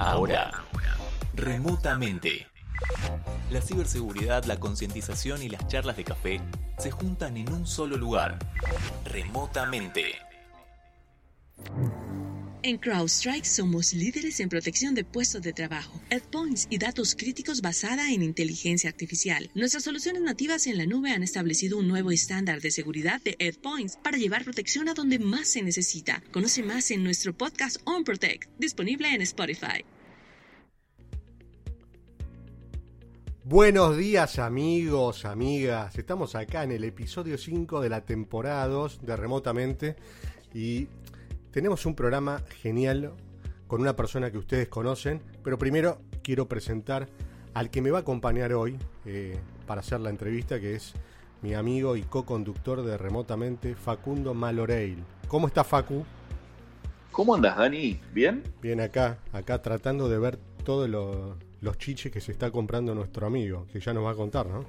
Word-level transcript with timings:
Ahora, 0.00 0.50
remotamente. 1.34 2.46
La 3.50 3.60
ciberseguridad, 3.60 4.44
la 4.44 4.58
concientización 4.58 5.42
y 5.42 5.50
las 5.50 5.68
charlas 5.68 5.98
de 5.98 6.04
café 6.04 6.40
se 6.78 6.90
juntan 6.90 7.36
en 7.36 7.52
un 7.52 7.66
solo 7.66 7.98
lugar. 7.98 8.38
Remotamente. 9.04 10.14
En 12.62 12.76
CrowdStrike 12.76 13.46
somos 13.46 13.94
líderes 13.94 14.38
en 14.38 14.50
protección 14.50 14.94
de 14.94 15.02
puestos 15.02 15.40
de 15.40 15.54
trabajo, 15.54 15.98
endpoints 16.10 16.66
y 16.68 16.76
datos 16.76 17.14
críticos 17.14 17.62
basada 17.62 18.12
en 18.12 18.22
inteligencia 18.22 18.90
artificial. 18.90 19.50
Nuestras 19.54 19.84
soluciones 19.84 20.20
nativas 20.20 20.66
en 20.66 20.76
la 20.76 20.84
nube 20.84 21.10
han 21.10 21.22
establecido 21.22 21.78
un 21.78 21.88
nuevo 21.88 22.10
estándar 22.10 22.60
de 22.60 22.70
seguridad 22.70 23.22
de 23.22 23.34
endpoints 23.38 23.96
para 23.96 24.18
llevar 24.18 24.44
protección 24.44 24.90
a 24.90 24.94
donde 24.94 25.18
más 25.18 25.48
se 25.48 25.62
necesita. 25.62 26.22
Conoce 26.32 26.62
más 26.62 26.90
en 26.90 27.02
nuestro 27.02 27.32
podcast 27.32 27.78
On 27.84 28.04
Protect, 28.04 28.50
disponible 28.58 29.08
en 29.08 29.22
Spotify. 29.22 29.82
Buenos 33.42 33.96
días 33.96 34.38
amigos, 34.38 35.24
amigas. 35.24 35.96
Estamos 35.96 36.34
acá 36.34 36.64
en 36.64 36.72
el 36.72 36.84
episodio 36.84 37.38
5 37.38 37.80
de 37.80 37.88
la 37.88 38.04
temporada 38.04 38.66
2 38.68 39.00
de 39.00 39.16
Remotamente 39.16 39.96
y 40.52 40.88
tenemos 41.50 41.86
un 41.86 41.94
programa 41.94 42.42
genial 42.60 43.12
con 43.66 43.80
una 43.80 43.96
persona 43.96 44.30
que 44.30 44.38
ustedes 44.38 44.68
conocen, 44.68 45.22
pero 45.42 45.58
primero 45.58 45.98
quiero 46.22 46.48
presentar 46.48 47.08
al 47.54 47.70
que 47.70 47.82
me 47.82 47.90
va 47.90 47.98
a 47.98 48.00
acompañar 48.02 48.52
hoy 48.52 48.76
eh, 49.04 49.38
para 49.66 49.80
hacer 49.80 50.00
la 50.00 50.10
entrevista, 50.10 50.60
que 50.60 50.74
es 50.74 50.94
mi 51.42 51.54
amigo 51.54 51.96
y 51.96 52.02
co-conductor 52.02 52.82
de 52.82 52.96
Remotamente, 52.98 53.74
Facundo 53.74 54.34
Maloreil. 54.34 55.02
¿Cómo 55.28 55.46
está 55.46 55.64
Facu? 55.64 56.04
¿Cómo 57.12 57.34
andas, 57.34 57.56
Dani? 57.56 58.00
¿Bien? 58.12 58.42
Bien 58.62 58.80
acá, 58.80 59.18
acá 59.32 59.60
tratando 59.62 60.08
de 60.08 60.18
ver 60.18 60.38
todos 60.64 60.88
los 60.88 61.78
chiches 61.78 62.12
que 62.12 62.20
se 62.20 62.32
está 62.32 62.50
comprando 62.50 62.94
nuestro 62.94 63.26
amigo, 63.26 63.66
que 63.72 63.80
ya 63.80 63.92
nos 63.92 64.04
va 64.04 64.12
a 64.12 64.14
contar, 64.14 64.46
¿no? 64.46 64.64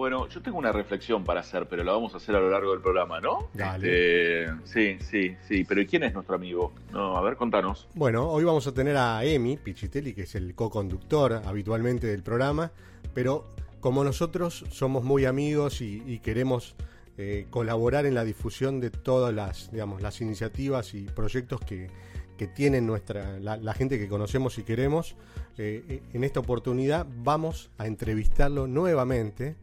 Bueno, 0.00 0.26
yo 0.30 0.40
tengo 0.40 0.56
una 0.56 0.72
reflexión 0.72 1.24
para 1.24 1.40
hacer, 1.40 1.68
pero 1.68 1.84
la 1.84 1.92
vamos 1.92 2.14
a 2.14 2.16
hacer 2.16 2.34
a 2.34 2.40
lo 2.40 2.48
largo 2.48 2.72
del 2.72 2.80
programa, 2.80 3.20
¿no? 3.20 3.50
Dale. 3.52 4.44
Este, 4.44 4.56
sí, 4.64 4.98
sí, 5.04 5.36
sí. 5.46 5.64
Pero 5.64 5.82
¿y 5.82 5.86
quién 5.86 6.04
es 6.04 6.14
nuestro 6.14 6.36
amigo? 6.36 6.72
No, 6.90 7.18
a 7.18 7.20
ver, 7.20 7.36
contanos. 7.36 7.86
Bueno, 7.92 8.26
hoy 8.30 8.44
vamos 8.44 8.66
a 8.66 8.72
tener 8.72 8.96
a 8.96 9.22
Emi 9.22 9.58
Pichitelli, 9.58 10.14
que 10.14 10.22
es 10.22 10.34
el 10.36 10.54
co-conductor 10.54 11.42
habitualmente 11.44 12.06
del 12.06 12.22
programa, 12.22 12.72
pero 13.12 13.44
como 13.80 14.02
nosotros 14.02 14.64
somos 14.70 15.04
muy 15.04 15.26
amigos 15.26 15.82
y, 15.82 16.18
queremos 16.20 16.76
eh, 17.18 17.46
colaborar 17.50 18.06
en 18.06 18.14
la 18.14 18.24
difusión 18.24 18.80
de 18.80 18.88
todas 18.88 19.34
las, 19.34 19.70
digamos, 19.70 20.00
las 20.00 20.22
iniciativas 20.22 20.94
y 20.94 21.02
proyectos 21.02 21.60
que, 21.60 21.90
que 22.38 22.46
tienen 22.46 22.86
nuestra, 22.86 23.38
la, 23.38 23.74
gente 23.74 23.98
que 23.98 24.08
conocemos 24.08 24.56
y 24.56 24.62
queremos, 24.62 25.14
eh, 25.58 26.00
en 26.14 26.24
esta 26.24 26.40
oportunidad 26.40 27.06
vamos 27.22 27.68
a 27.76 27.86
entrevistarlo 27.86 28.66
nuevamente 28.66 29.56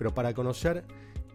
pero 0.00 0.14
para 0.14 0.32
conocer 0.32 0.82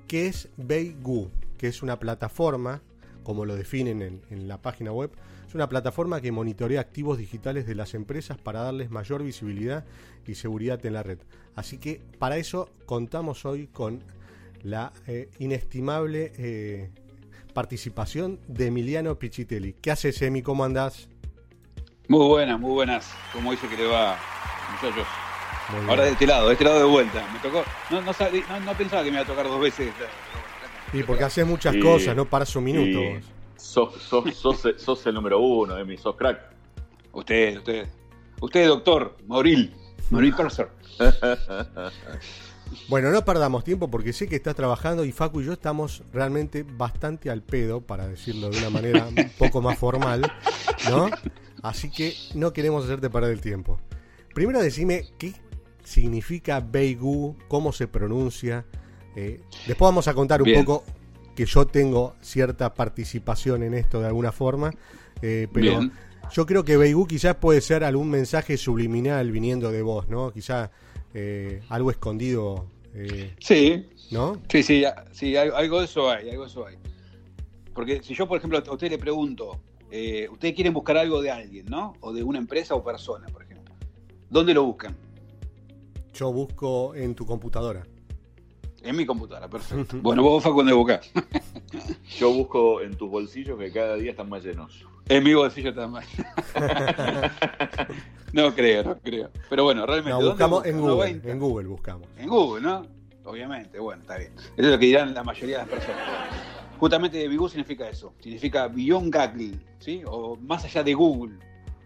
qué 0.08 0.26
es 0.26 0.50
Beigu, 0.58 1.30
que 1.60 1.68
es 1.68 1.84
una 1.84 2.00
plataforma, 2.00 2.82
como 3.22 3.46
lo 3.46 3.56
definen 3.56 4.24
en, 4.28 4.48
la 4.48 4.60
página 4.60 4.92
web, 4.92 5.12
es 5.48 5.54
una 5.54 5.70
plataforma 5.70 6.20
que 6.20 6.32
monitorea 6.32 6.82
activos 6.82 7.20
digitales 7.20 7.68
de 7.68 7.76
las 7.76 7.94
empresas 7.94 8.40
para 8.40 8.64
darles 8.64 8.90
mayor 8.90 9.22
visibilidad 9.22 9.86
y 10.26 10.34
seguridad 10.34 10.84
en 10.84 10.94
la 10.94 11.04
red. 11.04 11.20
Así 11.54 11.78
que 11.78 12.02
para 12.18 12.38
eso 12.38 12.72
contamos 12.88 13.46
hoy 13.46 13.68
con 13.68 14.02
la 14.64 14.92
eh, 15.06 15.30
inestimable 15.38 16.34
eh, 16.36 16.90
participación 17.54 18.40
de 18.48 18.66
Emiliano 18.66 19.20
Pichitelli. 19.20 19.74
¿Qué 19.74 19.92
haces, 19.92 20.20
Emi? 20.24 20.42
¿Cómo 20.42 20.64
andás? 20.64 21.08
Muy 22.08 22.26
buenas, 22.26 22.60
muy 22.60 22.72
buenas. 22.72 23.14
¿Cómo 23.32 23.52
dice 23.52 23.68
que 23.68 23.78
le 23.78 23.86
va, 23.86 24.18
muchachos? 24.74 25.06
Ahora 25.88 26.04
de 26.04 26.12
este 26.12 26.28
lado, 26.28 26.48
de 26.48 26.54
este 26.54 26.66
lado 26.66 26.80
de 26.80 26.86
vuelta. 26.86 27.28
Me 27.34 27.40
tocó, 27.40 27.64
no, 27.90 28.02
no, 28.02 28.12
no, 28.60 28.74
pensaba 28.78 29.04
que 29.04 29.10
me 29.10 29.18
iba 29.18 29.22
a 29.22 29.26
tocar 29.26 29.46
dos 29.46 29.60
veces. 29.60 29.92
Sí, 30.92 31.04
porque 31.04 31.24
haces 31.24 31.46
muchas 31.46 31.76
cosas, 31.78 32.16
no 32.16 32.26
paras 32.26 32.56
un 32.56 32.64
minuto. 32.64 33.00
Sos, 33.58 34.02
sos, 34.02 35.06
el 35.06 35.16
número 35.16 35.40
uno, 35.40 35.78
Emi, 35.78 35.98
sos 35.98 36.16
crack. 36.16 36.40
Usted, 37.12 37.58
usted. 37.58 37.88
Usted, 38.42 38.68
doctor, 38.68 39.18
Mauril. 39.28 39.74
Mauril 40.10 40.36
Purser. 40.36 40.70
Bueno, 42.88 43.12
no 43.12 43.24
perdamos 43.24 43.64
tiempo 43.64 43.90
porque 43.90 44.14
sé 44.14 44.28
que 44.28 44.36
estás 44.36 44.56
trabajando 44.56 45.06
y 45.06 45.12
Facu 45.12 45.42
y 45.42 45.46
yo 45.46 45.54
estamos 45.54 46.04
realmente 46.12 46.64
bastante 46.64 47.30
al 47.30 47.42
pedo, 47.42 47.82
para 47.82 48.08
decirlo 48.08 48.50
de 48.50 48.58
una 48.58 48.70
manera 48.70 49.08
un 49.16 49.30
poco 49.38 49.62
más 49.62 49.78
formal, 49.78 50.22
¿no? 50.90 51.10
Así 51.62 51.90
que 51.92 52.16
no 52.34 52.54
queremos 52.54 52.86
hacerte 52.86 53.10
perder 53.10 53.32
el 53.32 53.42
tiempo. 53.42 53.80
Primero 54.34 54.62
decime 54.62 55.06
qué 55.18 55.34
significa 55.86 56.60
Beigu, 56.60 57.36
cómo 57.48 57.72
se 57.72 57.88
pronuncia. 57.88 58.66
Eh, 59.16 59.40
después 59.66 59.88
vamos 59.88 60.08
a 60.08 60.14
contar 60.14 60.42
un 60.42 60.54
poco 60.54 60.84
que 61.36 61.46
yo 61.46 61.66
tengo 61.66 62.16
cierta 62.22 62.74
participación 62.74 63.64
en 63.64 63.74
esto 63.76 64.02
de 64.02 64.08
alguna 64.08 64.32
forma, 64.32 64.72
eh, 65.22 65.48
pero 65.54 65.82
yo 66.32 66.46
creo 66.46 66.66
que 66.66 66.76
Beigu 66.76 67.08
quizás 67.08 67.36
puede 67.36 67.62
ser 67.62 67.84
algún 67.84 68.10
mensaje 68.10 68.58
subliminal 68.58 69.32
viniendo 69.32 69.72
de 69.72 69.82
vos, 69.82 70.10
¿no? 70.10 70.32
Quizás 70.32 70.70
eh, 71.14 71.62
algo 71.70 71.92
escondido. 71.92 72.68
sí. 73.40 73.88
¿No? 74.12 74.40
Sí, 74.50 74.62
sí, 74.62 74.84
sí, 75.14 75.36
algo 75.36 75.80
de 75.80 75.86
eso 75.86 76.12
hay, 76.12 76.30
algo 76.30 76.44
de 76.44 76.50
eso 76.50 76.68
hay. 76.68 76.76
Porque 77.74 78.04
si 78.04 78.14
yo, 78.14 78.28
por 78.28 78.38
ejemplo, 78.38 78.60
a 78.60 78.72
usted 78.72 78.92
le 78.92 79.00
pregunto, 79.00 79.60
ustedes 80.32 80.54
quieren 80.54 80.74
buscar 80.74 80.98
algo 80.98 81.24
de 81.24 81.32
alguien, 81.32 81.66
¿no? 81.66 81.94
O 82.02 82.14
de 82.14 82.22
una 82.22 82.38
empresa 82.38 82.76
o 82.76 82.84
persona, 82.84 83.26
por 83.28 83.42
ejemplo. 83.42 83.74
¿Dónde 84.30 84.54
lo 84.54 84.64
buscan? 84.64 84.96
Yo 86.16 86.32
busco 86.32 86.96
en 86.96 87.14
tu 87.14 87.26
computadora. 87.26 87.84
En 88.82 88.96
mi 88.96 89.06
computadora, 89.06 89.50
perfecto. 89.50 89.98
bueno, 90.02 90.24
vos, 90.24 90.42
Facu, 90.42 90.58
¿dónde 90.58 90.72
buscas? 90.72 91.12
Yo 92.18 92.32
busco 92.32 92.82
en 92.82 92.96
tus 92.96 93.10
bolsillos 93.10 93.60
que 93.60 93.70
cada 93.70 93.96
día 93.96 94.12
están 94.12 94.30
más 94.30 94.42
llenos. 94.42 94.86
En 95.10 95.24
mi 95.26 95.34
bolsillo 95.34 95.72
están 95.72 95.92
más 95.92 96.06
No 98.34 98.56
creo, 98.56 98.84
no 98.84 98.98
creo. 98.98 99.30
Pero 99.50 99.66
bueno, 99.66 99.86
realmente. 99.86 100.18
No, 100.18 100.30
buscamos 100.30 100.66
en 100.66 100.80
Google. 100.80 101.22
En 101.26 101.40
Google 101.40 101.68
buscamos. 101.68 102.08
En 102.18 102.30
Google, 102.30 102.62
¿no? 102.62 102.86
Obviamente, 103.26 103.78
bueno, 103.80 104.02
está 104.02 104.18
bien. 104.18 104.32
Eso 104.38 104.54
es 104.56 104.68
lo 104.68 104.80
que 104.80 104.86
dirán 104.86 105.14
la 105.14 105.24
mayoría 105.24 105.58
de 105.58 105.64
las 105.64 105.70
personas. 105.70 106.02
Justamente 106.80 107.28
Bigu 107.28 107.50
significa 107.50 107.90
eso. 107.90 108.14
Significa 108.22 108.70
Beyond 108.70 109.14
Google, 109.14 109.60
¿sí? 109.80 110.02
O 110.06 110.38
más 110.38 110.64
allá 110.64 110.82
de 110.82 110.94
Google. 110.94 111.38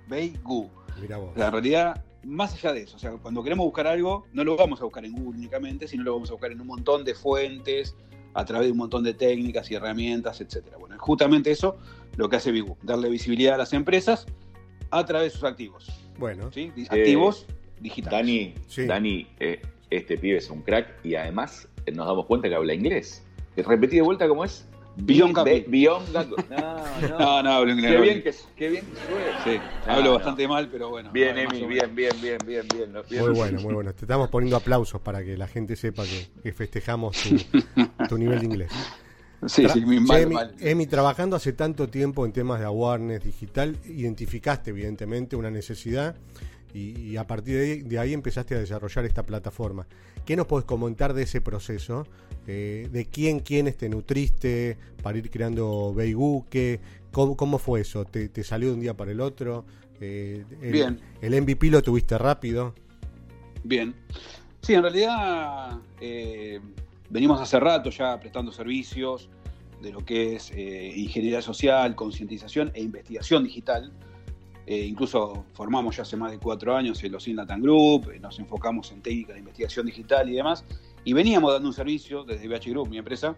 ¿Veis? 0.08 0.42
Google. 0.44 0.70
Mira 1.02 1.18
vos. 1.18 1.36
La 1.36 1.50
realidad 1.50 2.04
más 2.24 2.54
allá 2.54 2.74
de 2.74 2.82
eso, 2.82 2.98
o 2.98 3.00
sea, 3.00 3.12
cuando 3.12 3.44
queremos 3.44 3.66
buscar 3.66 3.88
algo, 3.88 4.26
no 4.34 4.44
lo 4.44 4.56
vamos 4.56 4.82
a 4.82 4.84
buscar 4.84 5.06
en 5.06 5.14
Google 5.14 5.38
únicamente, 5.38 5.88
sino 5.88 6.04
lo 6.04 6.14
vamos 6.14 6.30
a 6.30 6.34
buscar 6.34 6.52
en 6.52 6.62
un 6.62 6.68
montón 6.68 7.04
de 7.04 7.16
fuentes, 7.16 7.96
a 8.34 8.46
través 8.46 8.68
de 8.68 8.72
un 8.72 8.78
montón 8.78 9.04
de 9.04 9.14
técnicas 9.14 9.70
y 9.72 9.76
herramientas, 9.76 10.42
etcétera. 10.42 10.78
Bueno, 10.78 10.96
es 10.96 11.02
justamente 11.02 11.52
eso 11.52 11.78
lo 12.18 12.30
que 12.30 12.36
hace 12.36 12.52
Bigu, 12.52 12.78
darle 12.84 13.10
visibilidad 13.10 13.56
a 13.56 13.58
las 13.58 13.74
empresas 13.74 14.26
a 14.92 15.06
través 15.06 15.34
de 15.34 15.40
sus 15.40 15.48
activos. 15.48 15.90
Bueno, 16.18 16.52
¿sí? 16.52 16.72
activos 16.90 17.46
eh, 17.48 17.54
digitales. 17.82 18.56
Dani, 18.76 18.88
Dani 18.88 19.28
eh, 19.40 19.62
este 19.90 20.18
pibe 20.18 20.38
es 20.38 20.50
un 20.50 20.62
crack 20.62 21.04
y 21.04 21.16
además 21.16 21.68
eh, 21.86 21.92
nos 21.92 22.08
damos 22.08 22.26
cuenta 22.26 22.50
que 22.50 22.56
habla 22.56 22.74
inglés. 22.74 23.26
Repetí 23.56 23.98
de 23.98 24.02
vuelta 24.02 24.28
cómo 24.28 24.46
es. 24.46 24.68
Beyond 25.02 25.34
No, 26.14 26.24
no. 27.08 27.44
no, 27.44 27.52
hablo 27.52 27.72
inglés. 27.72 27.92
Qué 27.92 28.02
bien 28.02 28.24
que, 28.24 28.34
qué 28.56 28.70
bien 28.70 28.86
que 28.86 29.52
Sí, 29.52 29.60
hablo 29.88 30.14
bastante 30.14 30.48
mal, 30.48 30.68
pero 30.70 30.90
bueno. 30.90 31.12
Bien, 31.12 31.38
Emi, 31.38 31.66
bien, 31.66 31.96
bien, 31.96 32.12
bien, 32.22 32.38
bien, 32.46 32.68
bien, 32.68 32.92
Muy 33.22 33.34
bueno, 33.34 33.62
muy 33.62 33.74
bueno. 33.74 33.94
Te 33.94 34.02
estamos 34.06 34.30
poniendo 34.30 34.58
aplausos 34.58 35.02
para 35.02 35.24
que 35.24 35.38
la 35.38 35.48
gente 35.48 35.76
sepa 35.76 36.04
que, 36.44 36.54
festejamos 36.54 37.18
tu, 38.10 38.18
nivel 38.18 38.40
de 38.40 38.46
inglés. 38.46 38.72
Sí, 39.48 39.66
sí, 39.70 39.86
mi 39.86 40.02
mal, 40.02 40.54
Emi, 40.60 40.86
trabajando 40.86 41.38
hace 41.38 41.54
tanto 41.54 41.88
tiempo 41.88 42.26
en 42.26 42.34
temas 42.34 42.60
de 42.60 42.66
awareness 42.66 43.24
digital, 43.24 43.78
identificaste 43.86 44.72
evidentemente 44.72 45.38
una 45.38 45.50
necesidad 45.50 46.18
y, 46.74 47.16
a 47.16 47.26
partir 47.26 47.86
de 47.86 48.00
ahí, 48.00 48.14
empezaste 48.14 48.56
a 48.56 48.60
desarrollar 48.60 49.06
esta 49.06 49.24
plataforma. 49.24 49.88
¿Qué 50.26 50.36
nos 50.36 50.46
podés 50.46 50.66
comentar 50.66 51.14
de 51.14 51.24
ese 51.24 51.42
proceso? 51.42 52.06
Eh, 52.48 52.88
¿De 52.92 53.06
quién, 53.06 53.40
quiénes 53.40 53.78
te 53.78 53.90
nutriste 53.90 54.78
para 55.04 55.18
ir 55.18 55.30
creando 55.30 55.94
Beigu? 55.94 56.46
cómo, 57.12 57.36
¿Cómo 57.36 57.60
fue 57.60 57.82
eso? 57.82 58.06
¿Te, 58.06 58.44
salió 58.44 58.70
de 58.70 58.74
un 58.76 58.80
día 58.80 58.96
para 58.96 59.12
el 59.12 59.22
otro? 59.22 59.66
Eh, 60.02 60.44
el, 60.62 60.72
Bien. 60.72 61.00
¿El 61.22 61.40
MVP 61.42 61.70
lo 61.70 61.82
tuviste 61.82 62.18
rápido? 62.18 62.74
Bien. 63.64 63.94
Sí, 64.62 64.74
en 64.74 64.82
realidad 64.82 65.80
eh, 66.02 66.60
venimos 67.10 67.40
hace 67.40 67.60
rato 67.60 67.90
ya 67.90 68.20
prestando 68.20 68.52
servicios 68.52 69.30
de 69.82 69.92
lo 69.92 70.04
que 70.04 70.36
es 70.36 70.52
ingeniería 70.52 71.42
social, 71.42 71.96
concientización 71.96 72.72
e 72.74 72.82
investigación 72.82 73.44
digital 73.44 73.92
eh, 74.70 74.86
incluso 74.86 75.46
formamos 75.54 75.98
ya 75.98 76.04
hace 76.04 76.16
más 76.16 76.30
de 76.30 76.38
cuatro 76.38 76.76
años 76.76 77.04
el 77.04 77.16
OSIN 77.16 77.38
Latam 77.38 77.60
Group, 77.60 78.12
eh, 78.12 78.20
nos 78.20 78.38
enfocamos 78.38 78.92
en 78.92 79.02
técnicas 79.02 79.34
de 79.34 79.40
investigación 79.40 79.88
digital 79.88 80.30
y 80.30 80.34
demás, 80.34 80.64
y 81.04 81.14
veníamos 81.14 81.54
dando 81.54 81.70
un 81.70 81.74
servicio 81.74 82.24
desde 82.24 82.48
BH 82.48 82.70
Group, 82.70 82.90
mi 82.90 82.98
empresa, 82.98 83.36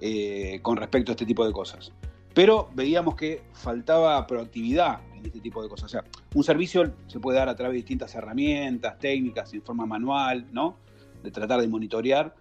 eh, 0.00 0.60
con 0.62 0.76
respecto 0.76 1.12
a 1.12 1.14
este 1.14 1.26
tipo 1.26 1.46
de 1.46 1.52
cosas. 1.52 1.92
Pero 2.34 2.68
veíamos 2.74 3.14
que 3.14 3.44
faltaba 3.54 4.26
proactividad 4.26 5.00
en 5.14 5.24
este 5.24 5.40
tipo 5.40 5.62
de 5.62 5.68
cosas. 5.68 5.84
O 5.84 5.88
sea, 5.88 6.04
un 6.34 6.44
servicio 6.44 6.92
se 7.06 7.18
puede 7.18 7.38
dar 7.38 7.48
a 7.48 7.56
través 7.56 7.72
de 7.72 7.76
distintas 7.78 8.14
herramientas, 8.14 8.98
técnicas, 8.98 9.52
en 9.54 9.62
forma 9.62 9.86
manual, 9.86 10.46
¿no? 10.52 10.76
De 11.22 11.30
tratar 11.30 11.60
de 11.60 11.68
monitorear. 11.68 12.34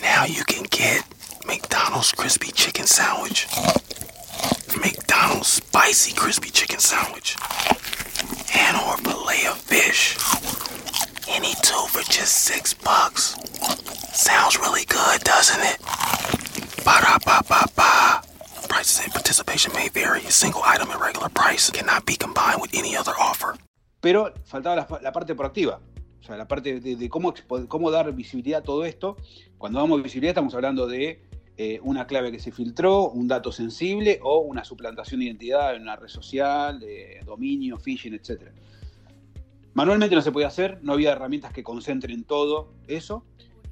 Now 0.00 0.24
you 0.24 0.42
can 0.46 0.64
get 0.70 1.04
McDonald's 1.46 2.12
crispy 2.12 2.50
chicken 2.52 2.86
sandwich. 2.86 3.46
McDonald's 4.80 5.48
spicy 5.48 6.14
crispy 6.14 6.50
chicken 6.50 6.80
sandwich. 6.80 7.36
And 8.58 8.76
or 8.76 8.96
fillet 9.06 9.46
of 9.46 9.58
fish. 9.58 10.18
Any 11.28 11.54
two 11.62 11.84
for 11.92 12.02
just 12.10 12.44
six 12.44 12.74
bucks. 12.74 13.36
Sounds 14.12 14.58
really 14.58 14.84
good, 14.86 15.22
doesn't 15.22 15.62
it? 15.62 15.78
Ba 16.84 16.98
da 17.04 17.18
ba 17.24 17.40
ba 17.48 17.62
ba. 17.76 18.22
Prices 18.68 19.04
and 19.04 19.12
participation 19.12 19.72
may 19.74 19.88
vary. 19.88 20.20
A 20.26 20.30
single 20.30 20.62
item 20.64 20.90
at 20.90 21.00
regular 21.00 21.28
price 21.28 21.70
cannot 21.70 22.04
be 22.04 22.16
combined 22.16 22.60
with 22.60 22.74
any 22.74 22.96
other 22.96 23.12
offer. 23.18 23.56
Pero 24.00 24.32
faltaba 24.44 24.76
la, 24.76 24.98
la 25.02 25.12
parte 25.12 25.34
proactiva. 25.34 25.80
O 26.20 26.24
sea, 26.24 26.36
la 26.36 26.48
parte 26.48 26.80
de, 26.80 26.96
de 26.96 27.08
cómo, 27.08 27.32
cómo 27.68 27.90
dar 27.90 28.12
visibilidad 28.12 28.60
a 28.60 28.64
todo 28.64 28.84
esto. 28.84 29.16
Cuando 29.56 29.80
damos 29.80 30.02
visibilidad 30.02 30.30
estamos 30.32 30.54
hablando 30.54 30.86
de 30.86 31.27
Eh, 31.60 31.80
una 31.82 32.06
clave 32.06 32.30
que 32.30 32.38
se 32.38 32.52
filtró, 32.52 33.10
un 33.10 33.26
dato 33.26 33.50
sensible 33.50 34.20
o 34.22 34.38
una 34.38 34.62
suplantación 34.62 35.18
de 35.18 35.26
identidad 35.26 35.74
en 35.74 35.82
una 35.82 35.96
red 35.96 36.06
social, 36.06 36.78
de 36.78 37.20
dominio, 37.26 37.78
phishing, 37.78 38.14
etc. 38.14 38.52
Manualmente 39.74 40.14
no 40.14 40.22
se 40.22 40.30
podía 40.30 40.46
hacer, 40.46 40.78
no 40.82 40.92
había 40.92 41.10
herramientas 41.10 41.52
que 41.52 41.64
concentren 41.64 42.22
todo 42.22 42.72
eso. 42.86 43.24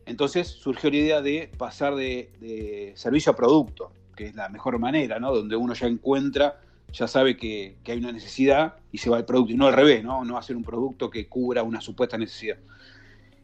Entonces 0.05 0.49
surgió 0.49 0.91
la 0.91 0.97
idea 0.97 1.23
de 1.23 1.49
pasar 1.57 1.95
de, 1.95 2.93
servicio 2.97 3.31
a 3.31 3.37
producto, 3.37 3.93
que 4.17 4.27
es 4.27 4.35
la 4.35 4.49
mejor 4.49 4.81
manera, 4.81 5.21
¿no? 5.21 5.33
Donde 5.33 5.55
uno 5.55 5.73
ya 5.75 5.87
encuentra, 5.87 6.61
ya 6.93 7.07
sabe 7.07 7.37
que, 7.37 7.77
hay 7.87 7.99
una 7.99 8.11
necesidad 8.11 8.79
y 8.91 8.99
se 8.99 9.11
va 9.11 9.19
al 9.19 9.25
producto, 9.25 9.53
y 9.53 9.57
no 9.57 9.69
al 9.69 9.75
revés, 9.75 10.03
¿no? 10.03 10.25
No 10.25 10.39
hacer 10.39 10.57
un 10.57 10.65
producto 10.65 11.09
que 11.09 11.29
cubra 11.29 11.63
una 11.63 11.81
supuesta 11.81 12.19
necesidad. 12.19 12.57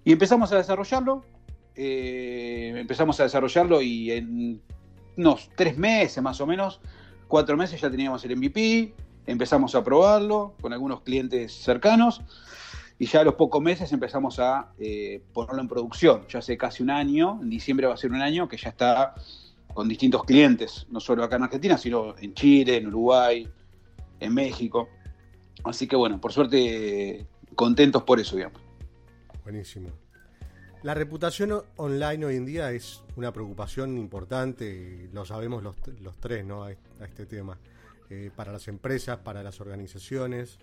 Y 0.04 0.10
empezamos 0.10 0.50
a 0.50 0.56
desarrollarlo, 0.56 1.24
eh, 1.74 2.74
empezamos 2.76 3.18
a 3.20 3.24
desarrollarlo 3.24 3.82
y 3.82 4.10
en 4.10 4.60
unos 5.16 5.50
tres 5.56 5.76
meses 5.76 6.22
más 6.22 6.40
o 6.40 6.46
menos, 6.46 6.80
cuatro 7.28 7.56
meses 7.56 7.80
ya 7.80 7.90
teníamos 7.90 8.24
el 8.24 8.36
MVP, 8.36 8.94
empezamos 9.26 9.74
a 9.74 9.84
probarlo 9.84 10.54
con 10.60 10.72
algunos 10.72 11.02
clientes 11.02 11.52
cercanos 11.52 12.22
y 12.98 13.06
ya 13.06 13.20
a 13.20 13.24
los 13.24 13.34
pocos 13.34 13.60
meses 13.60 13.92
empezamos 13.92 14.38
a 14.38 14.72
eh, 14.78 15.22
ponerlo 15.32 15.60
en 15.60 15.68
producción. 15.68 16.26
Ya 16.28 16.38
hace 16.38 16.56
casi 16.56 16.82
un 16.82 16.90
año, 16.90 17.40
en 17.42 17.50
diciembre 17.50 17.86
va 17.86 17.94
a 17.94 17.96
ser 17.96 18.12
un 18.12 18.22
año, 18.22 18.48
que 18.48 18.56
ya 18.56 18.68
está 18.68 19.14
con 19.74 19.88
distintos 19.88 20.24
clientes, 20.24 20.86
no 20.90 21.00
solo 21.00 21.24
acá 21.24 21.36
en 21.36 21.44
Argentina, 21.44 21.78
sino 21.78 22.16
en 22.18 22.34
Chile, 22.34 22.76
en 22.76 22.88
Uruguay, 22.88 23.48
en 24.20 24.34
México. 24.34 24.88
Así 25.64 25.86
que 25.86 25.96
bueno, 25.96 26.20
por 26.20 26.32
suerte 26.32 27.26
contentos 27.54 28.02
por 28.02 28.20
eso, 28.20 28.36
digamos. 28.36 28.60
Buenísimo. 29.42 29.88
La 30.82 30.94
reputación 30.94 31.62
online 31.76 32.26
hoy 32.26 32.34
en 32.34 32.44
día 32.44 32.72
es 32.72 33.04
una 33.14 33.32
preocupación 33.32 33.96
importante, 33.98 35.08
lo 35.12 35.24
sabemos 35.24 35.62
los, 35.62 35.76
tres, 36.18 36.44
¿no? 36.44 36.64
A, 36.64 36.72
este 36.72 37.24
tema. 37.24 37.56
Eh, 38.10 38.32
para 38.34 38.50
las 38.50 38.66
empresas, 38.66 39.18
para 39.18 39.44
las 39.44 39.60
organizaciones. 39.60 40.58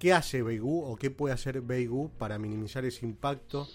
¿Qué 0.00 0.12
hace 0.12 0.42
Beigu 0.42 0.82
o 0.82 0.96
qué 0.96 1.12
puede 1.12 1.32
hacer 1.32 1.60
Beigu 1.60 2.10
para 2.18 2.38
minimizar 2.40 2.84
ese 2.84 3.06
impacto 3.06 3.68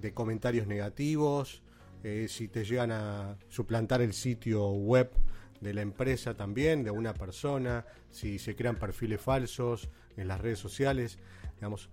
de 0.00 0.12
comentarios 0.12 0.66
negativos? 0.66 1.62
Eh, 2.02 2.26
si 2.28 2.48
te 2.48 2.64
llegan 2.64 2.90
a 2.90 3.36
suplantar 3.48 4.02
el 4.02 4.12
sitio 4.12 4.70
web 4.70 5.12
de 5.60 5.72
la 5.72 5.82
empresa 5.82 6.34
también, 6.34 6.82
de 6.82 6.90
una 6.90 7.14
persona, 7.14 7.86
si 8.10 8.40
se 8.40 8.56
crean 8.56 8.74
perfiles 8.74 9.20
falsos 9.20 9.88
en 10.16 10.26
las 10.26 10.40
redes 10.40 10.58
sociales, 10.58 11.18
digamos, 11.54 11.90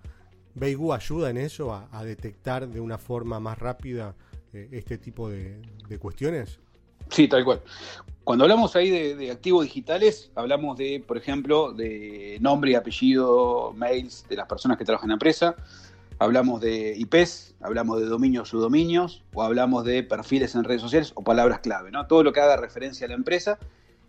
Beigu 0.55 0.94
ayuda 0.94 1.29
en 1.29 1.38
eso, 1.38 1.73
a, 1.73 2.03
detectar 2.03 2.67
de 2.67 2.79
una 2.79 2.97
forma 2.97 3.39
más 3.39 3.57
rápida 3.57 4.15
eh, 4.53 4.69
este 4.71 4.97
tipo 4.97 5.29
de, 5.29 5.61
cuestiones? 6.00 6.59
Sí, 7.09 7.27
tal 7.27 7.44
cual. 7.44 7.61
Cuando 8.23 8.45
hablamos 8.45 8.75
ahí 8.75 8.89
de, 8.89 9.31
activos 9.31 9.65
digitales, 9.65 10.31
hablamos 10.35 10.77
de, 10.77 11.03
por 11.05 11.17
ejemplo, 11.17 11.71
de 11.71 12.38
nombre 12.39 12.71
y 12.71 12.75
apellido, 12.75 13.73
mails 13.75 14.25
de 14.29 14.35
las 14.35 14.47
personas 14.47 14.77
que 14.77 14.85
trabajan 14.85 15.07
en 15.07 15.09
la 15.09 15.15
empresa, 15.15 15.55
hablamos 16.19 16.61
de 16.61 16.95
IPs, 16.97 17.56
hablamos 17.61 17.99
de 17.99 18.06
dominios, 18.06 18.49
subdominios, 18.49 19.23
o 19.33 19.44
hablamos 19.44 19.83
de 19.85 20.03
perfiles 20.03 20.56
en 20.56 20.63
redes 20.63 20.81
sociales 20.81 21.11
o 21.15 21.23
palabras 21.23 21.59
clave, 21.59 21.91
¿no? 21.91 22.07
Todo 22.07 22.23
lo 22.23 22.31
que 22.31 22.39
haga 22.39 22.57
referencia 22.57 23.06
a 23.06 23.09
la 23.09 23.15
empresa 23.15 23.59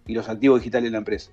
y 0.07 0.15
los 0.15 0.29
activos 0.29 0.61
digitales 0.61 0.85
de 0.89 0.93
la 0.93 0.99
empresa. 0.99 1.31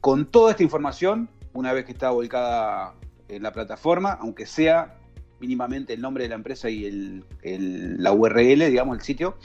Con 0.00 0.26
toda 0.26 0.50
esta 0.50 0.62
información, 0.62 1.28
una 1.54 1.72
vez 1.72 1.84
que 1.84 1.92
está 1.92 2.10
volcada 2.10 2.94
en 3.28 3.42
la 3.42 3.52
plataforma, 3.52 4.12
aunque 4.20 4.46
sea 4.46 4.98
mínimamente 5.40 5.92
el 5.94 6.00
nombre 6.00 6.24
de 6.24 6.30
la 6.30 6.34
empresa 6.34 6.68
y 6.68 6.84
el, 6.86 8.02
la 8.02 8.12
URL, 8.12 8.66
digamos, 8.70 8.96
el 8.96 9.02
sitio, 9.02 9.36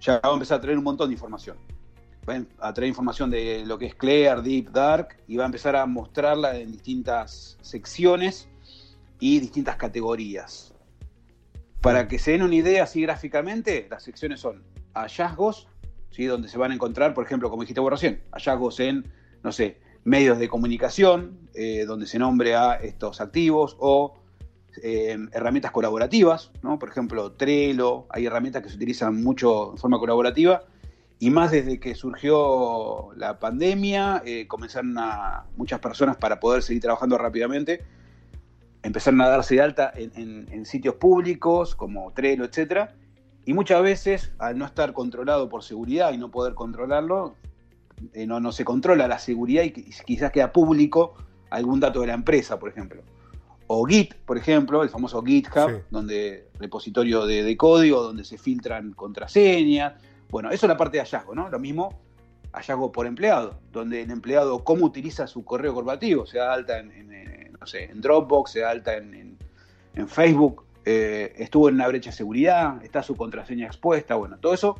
ya 0.00 0.20
va 0.20 0.30
a 0.30 0.32
empezar 0.32 0.58
a 0.58 0.60
traer 0.60 0.78
un 0.78 0.84
montón 0.84 1.08
de 1.08 1.14
información. 1.14 1.56
Va 2.28 2.44
a 2.58 2.74
traer 2.74 2.88
información 2.88 3.30
de 3.30 3.64
lo 3.64 3.78
que 3.78 3.86
es 3.86 3.94
Clear, 3.94 4.42
Deep, 4.42 4.70
Dark, 4.70 5.16
y 5.26 5.36
va 5.36 5.44
a 5.44 5.46
empezar 5.46 5.76
a 5.76 5.86
mostrarla 5.86 6.58
en 6.58 6.72
distintas 6.72 7.56
secciones 7.62 8.48
y 9.18 9.40
distintas 9.40 9.76
categorías. 9.76 10.74
Para 11.80 12.08
que 12.08 12.18
se 12.18 12.32
den 12.32 12.42
una 12.42 12.54
idea 12.54 12.84
así 12.84 13.00
gráficamente, 13.00 13.86
las 13.90 14.02
secciones 14.02 14.40
son 14.40 14.62
hallazgos, 14.94 15.68
¿sí? 16.10 16.26
donde 16.26 16.48
se 16.48 16.58
van 16.58 16.72
a 16.72 16.74
encontrar, 16.74 17.14
por 17.14 17.24
ejemplo, 17.24 17.48
como 17.48 17.62
dijiste 17.62 17.80
vos 17.80 17.92
recién, 17.92 18.22
hallazgos 18.32 18.80
en, 18.80 19.10
no 19.42 19.52
sé, 19.52 19.78
medios 20.04 20.38
de 20.38 20.48
comunicación, 20.48 21.38
eh, 21.54 21.84
donde 21.86 22.06
se 22.06 22.18
nombre 22.18 22.54
a 22.54 22.74
estos 22.74 23.20
activos, 23.20 23.76
o 23.78 24.14
eh, 24.82 25.16
herramientas 25.32 25.72
colaborativas, 25.72 26.52
¿no? 26.62 26.78
por 26.78 26.88
ejemplo, 26.88 27.32
Trello, 27.32 28.06
hay 28.10 28.26
herramientas 28.26 28.62
que 28.62 28.68
se 28.68 28.76
utilizan 28.76 29.22
mucho 29.22 29.72
en 29.72 29.78
forma 29.78 29.98
colaborativa, 29.98 30.62
y 31.18 31.30
más 31.30 31.50
desde 31.50 31.80
que 31.80 31.94
surgió 31.94 33.10
la 33.16 33.40
pandemia, 33.40 34.22
eh, 34.24 34.46
comenzaron 34.46 34.96
a 34.98 35.46
muchas 35.56 35.80
personas 35.80 36.16
para 36.16 36.38
poder 36.38 36.62
seguir 36.62 36.82
trabajando 36.82 37.18
rápidamente, 37.18 37.84
empezaron 38.84 39.20
a 39.20 39.28
darse 39.28 39.56
de 39.56 39.62
alta 39.62 39.92
en, 39.96 40.46
en 40.50 40.64
sitios 40.64 40.94
públicos 40.94 41.74
como 41.74 42.12
Trello, 42.12 42.44
etc. 42.44 42.90
Y 43.44 43.52
muchas 43.52 43.82
veces, 43.82 44.32
al 44.38 44.58
no 44.58 44.64
estar 44.64 44.92
controlado 44.92 45.48
por 45.48 45.64
seguridad 45.64 46.12
y 46.12 46.18
no 46.18 46.30
poder 46.30 46.54
controlarlo, 46.54 47.34
eh, 48.12 48.26
no, 48.26 48.52
se 48.52 48.64
controla 48.64 49.08
la 49.08 49.18
seguridad 49.18 49.62
y 49.62 49.72
quizás 49.72 50.30
queda 50.30 50.52
público 50.52 51.14
algún 51.50 51.80
dato 51.80 52.00
de 52.00 52.08
la 52.08 52.14
empresa, 52.14 52.58
por 52.58 52.70
ejemplo. 52.70 53.02
O 53.66 53.84
Git, 53.84 54.14
por 54.14 54.38
ejemplo, 54.38 54.82
el 54.82 54.88
famoso 54.88 55.22
GitHub, 55.22 55.82
donde 55.90 56.48
repositorio 56.58 57.26
de, 57.26 57.56
código, 57.56 58.02
donde 58.02 58.24
se 58.24 58.38
filtran 58.38 58.92
contraseñas. 58.92 59.94
Bueno, 60.30 60.50
eso 60.50 60.66
es 60.66 60.68
la 60.68 60.76
parte 60.76 60.96
de 60.96 61.04
hallazgo, 61.04 61.34
¿no? 61.34 61.48
Lo 61.50 61.58
mismo 61.58 62.00
hallazgo 62.52 62.90
por 62.90 63.06
empleado, 63.06 63.60
donde 63.70 64.02
el 64.02 64.10
empleado 64.10 64.64
cómo 64.64 64.86
utiliza 64.86 65.26
su 65.26 65.44
correo 65.44 65.74
corporativo, 65.74 66.24
sea 66.24 66.52
alta 66.52 66.78
en, 66.78 67.52
no 67.60 67.66
sé, 67.66 67.84
en 67.84 68.00
Dropbox, 68.00 68.52
sea 68.52 68.70
alta 68.70 68.96
en, 68.96 69.36
Facebook, 70.06 70.64
eh, 70.84 71.34
estuvo 71.36 71.68
en 71.68 71.74
una 71.74 71.88
brecha 71.88 72.10
de 72.10 72.16
seguridad, 72.16 72.82
está 72.84 73.02
su 73.02 73.16
contraseña 73.16 73.66
expuesta, 73.66 74.14
bueno, 74.14 74.38
todo 74.38 74.54
eso 74.54 74.78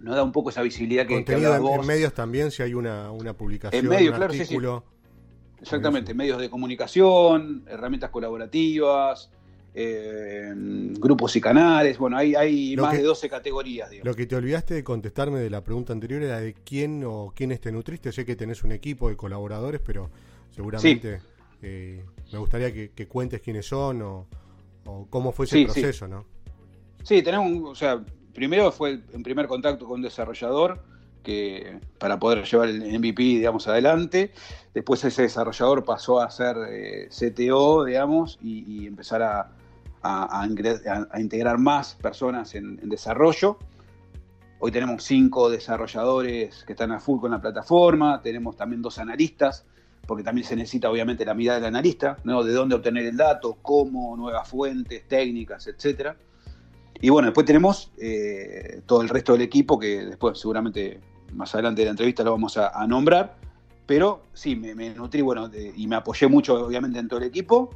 nos 0.00 0.14
da 0.16 0.22
un 0.22 0.32
poco 0.32 0.50
esa 0.50 0.62
visibilidad 0.62 1.06
que, 1.06 1.14
Contenido 1.14 1.54
en, 1.80 1.86
medios 1.86 2.12
también, 2.14 2.50
si 2.50 2.62
hay 2.62 2.74
una, 2.74 3.10
publicación, 3.36 3.84
en 3.84 3.90
medios, 3.90 4.14
claro, 4.16 4.32
artículo. 4.32 4.84
Sí, 4.86 5.62
Exactamente, 5.62 6.12
medios 6.14 6.38
de 6.40 6.50
comunicación, 6.50 7.64
herramientas 7.66 8.10
colaborativas, 8.10 9.30
eh, 9.74 10.52
grupos 10.54 11.34
y 11.36 11.40
canales. 11.40 11.98
Bueno, 11.98 12.16
hay, 12.18 12.34
hay 12.34 12.76
Lo 12.76 12.82
más 12.82 12.92
que- 12.92 12.98
de 12.98 13.04
12 13.04 13.28
categorías, 13.28 13.88
digamos. 13.90 14.06
Lo 14.06 14.14
que 14.14 14.26
te 14.26 14.36
olvidaste 14.36 14.74
de 14.74 14.84
contestarme 14.84 15.38
de 15.40 15.50
la 15.50 15.62
pregunta 15.64 15.92
anterior 15.92 16.22
era 16.22 16.40
de 16.40 16.54
quién 16.54 17.02
o 17.06 17.32
quiénes 17.34 17.60
te 17.60 17.72
nutriste. 17.72 18.12
Sé 18.12 18.24
que 18.26 18.36
tenés 18.36 18.64
un 18.64 18.72
equipo 18.72 19.08
de 19.08 19.16
colaboradores, 19.16 19.80
pero 19.84 20.10
seguramente 20.50 21.20
eh, 21.62 22.04
me 22.32 22.38
gustaría 22.38 22.72
que, 22.72 22.90
que 22.90 23.06
cuentes 23.08 23.40
quiénes 23.40 23.66
son 23.66 24.02
o, 24.02 24.26
o 24.84 25.06
cómo 25.08 25.32
fue 25.32 25.46
ese 25.46 25.56
Sí, 25.56 25.62
sí. 25.62 25.80
proceso, 25.80 26.06
¿no? 26.08 26.26
Sí, 27.02 27.22
tenemos, 27.22 27.50
un- 27.50 27.66
o 27.66 27.74
sea, 27.74 28.02
primero 28.36 28.70
fue 28.70 29.00
en 29.12 29.22
primer 29.22 29.48
contacto 29.48 29.86
con 29.86 29.96
un 29.96 30.02
desarrollador 30.02 30.78
que 31.24 31.80
para 31.98 32.20
poder 32.20 32.44
llevar 32.44 32.68
el 32.68 32.98
MVP, 32.98 33.22
digamos, 33.22 33.66
adelante. 33.66 34.32
Después 34.72 35.02
ese 35.04 35.22
desarrollador 35.22 35.84
pasó 35.84 36.20
a 36.20 36.30
ser 36.30 36.56
eh, 36.68 37.08
CTO, 37.08 37.84
digamos, 37.84 38.38
y, 38.40 38.82
y 38.82 38.86
empezar 38.86 39.22
a 39.22 39.50
integrar 41.18 41.58
más 41.58 41.96
personas 41.96 42.54
en, 42.54 42.78
en 42.80 42.88
desarrollo. 42.88 43.58
Hoy 44.58 44.70
tenemos 44.70 45.02
cinco 45.02 45.50
desarrolladores 45.50 46.62
que 46.64 46.72
están 46.72 46.92
a 46.92 47.00
full 47.00 47.20
con 47.20 47.32
la 47.32 47.40
plataforma, 47.40 48.22
tenemos 48.22 48.56
también 48.56 48.80
dos 48.80 48.98
analistas, 48.98 49.66
porque 50.06 50.22
también 50.22 50.46
se 50.46 50.56
necesita 50.56 50.90
obviamente 50.90 51.24
la 51.24 51.34
mirada 51.34 51.58
del 51.58 51.66
analista, 51.66 52.16
¿no? 52.24 52.42
de 52.42 52.52
dónde 52.52 52.74
obtener 52.74 53.04
el 53.04 53.16
dato, 53.16 53.58
cómo, 53.60 54.16
nuevas 54.16 54.48
fuentes, 54.48 55.06
técnicas, 55.08 55.66
etcétera. 55.66 56.16
Y 57.00 57.10
bueno, 57.10 57.26
después 57.26 57.46
tenemos 57.46 57.90
eh, 57.98 58.80
todo 58.86 59.02
el 59.02 59.08
resto 59.08 59.32
del 59.32 59.42
equipo 59.42 59.78
que 59.78 60.04
después 60.04 60.38
seguramente 60.38 61.00
más 61.34 61.54
adelante 61.54 61.82
de 61.82 61.86
la 61.86 61.90
entrevista 61.90 62.22
lo 62.24 62.32
vamos 62.32 62.56
a, 62.56 62.68
a 62.68 62.86
nombrar. 62.86 63.36
Pero 63.86 64.22
sí, 64.32 64.56
me, 64.56 64.74
me 64.74 64.90
nutrí 64.94 65.20
bueno, 65.22 65.48
de- 65.48 65.72
y 65.76 65.86
me 65.86 65.96
apoyé 65.96 66.26
mucho 66.26 66.54
obviamente 66.66 66.98
en 66.98 67.08
todo 67.08 67.20
el 67.20 67.26
equipo. 67.26 67.70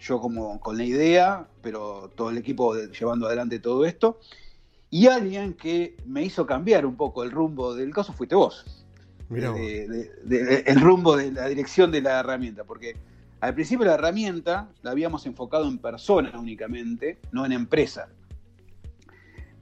Yo 0.00 0.20
como 0.20 0.58
con 0.60 0.76
la 0.76 0.84
idea, 0.84 1.46
pero 1.62 2.10
todo 2.14 2.30
el 2.30 2.38
equipo 2.38 2.74
de- 2.74 2.88
llevando 2.88 3.26
adelante 3.26 3.58
todo 3.58 3.84
esto. 3.84 4.20
Y 4.90 5.08
alguien 5.08 5.54
que 5.54 5.96
me 6.06 6.22
hizo 6.22 6.46
cambiar 6.46 6.86
un 6.86 6.94
poco 6.96 7.24
el 7.24 7.30
rumbo 7.30 7.74
del 7.74 7.92
caso 7.92 8.12
fuiste 8.12 8.36
vos. 8.36 8.64
Mirá 9.28 9.50
vos. 9.50 9.58
De- 9.58 9.88
de- 10.24 10.44
de- 10.44 10.64
el 10.66 10.80
rumbo 10.80 11.16
de 11.16 11.32
la 11.32 11.48
dirección 11.48 11.90
de 11.90 12.00
la 12.00 12.20
herramienta. 12.20 12.64
Porque 12.64 12.96
al 13.40 13.54
principio 13.54 13.84
la 13.84 13.94
herramienta 13.94 14.68
la 14.82 14.92
habíamos 14.92 15.26
enfocado 15.26 15.66
en 15.68 15.78
persona 15.78 16.32
únicamente, 16.38 17.18
no 17.32 17.44
en 17.44 17.52
empresa. 17.52 18.08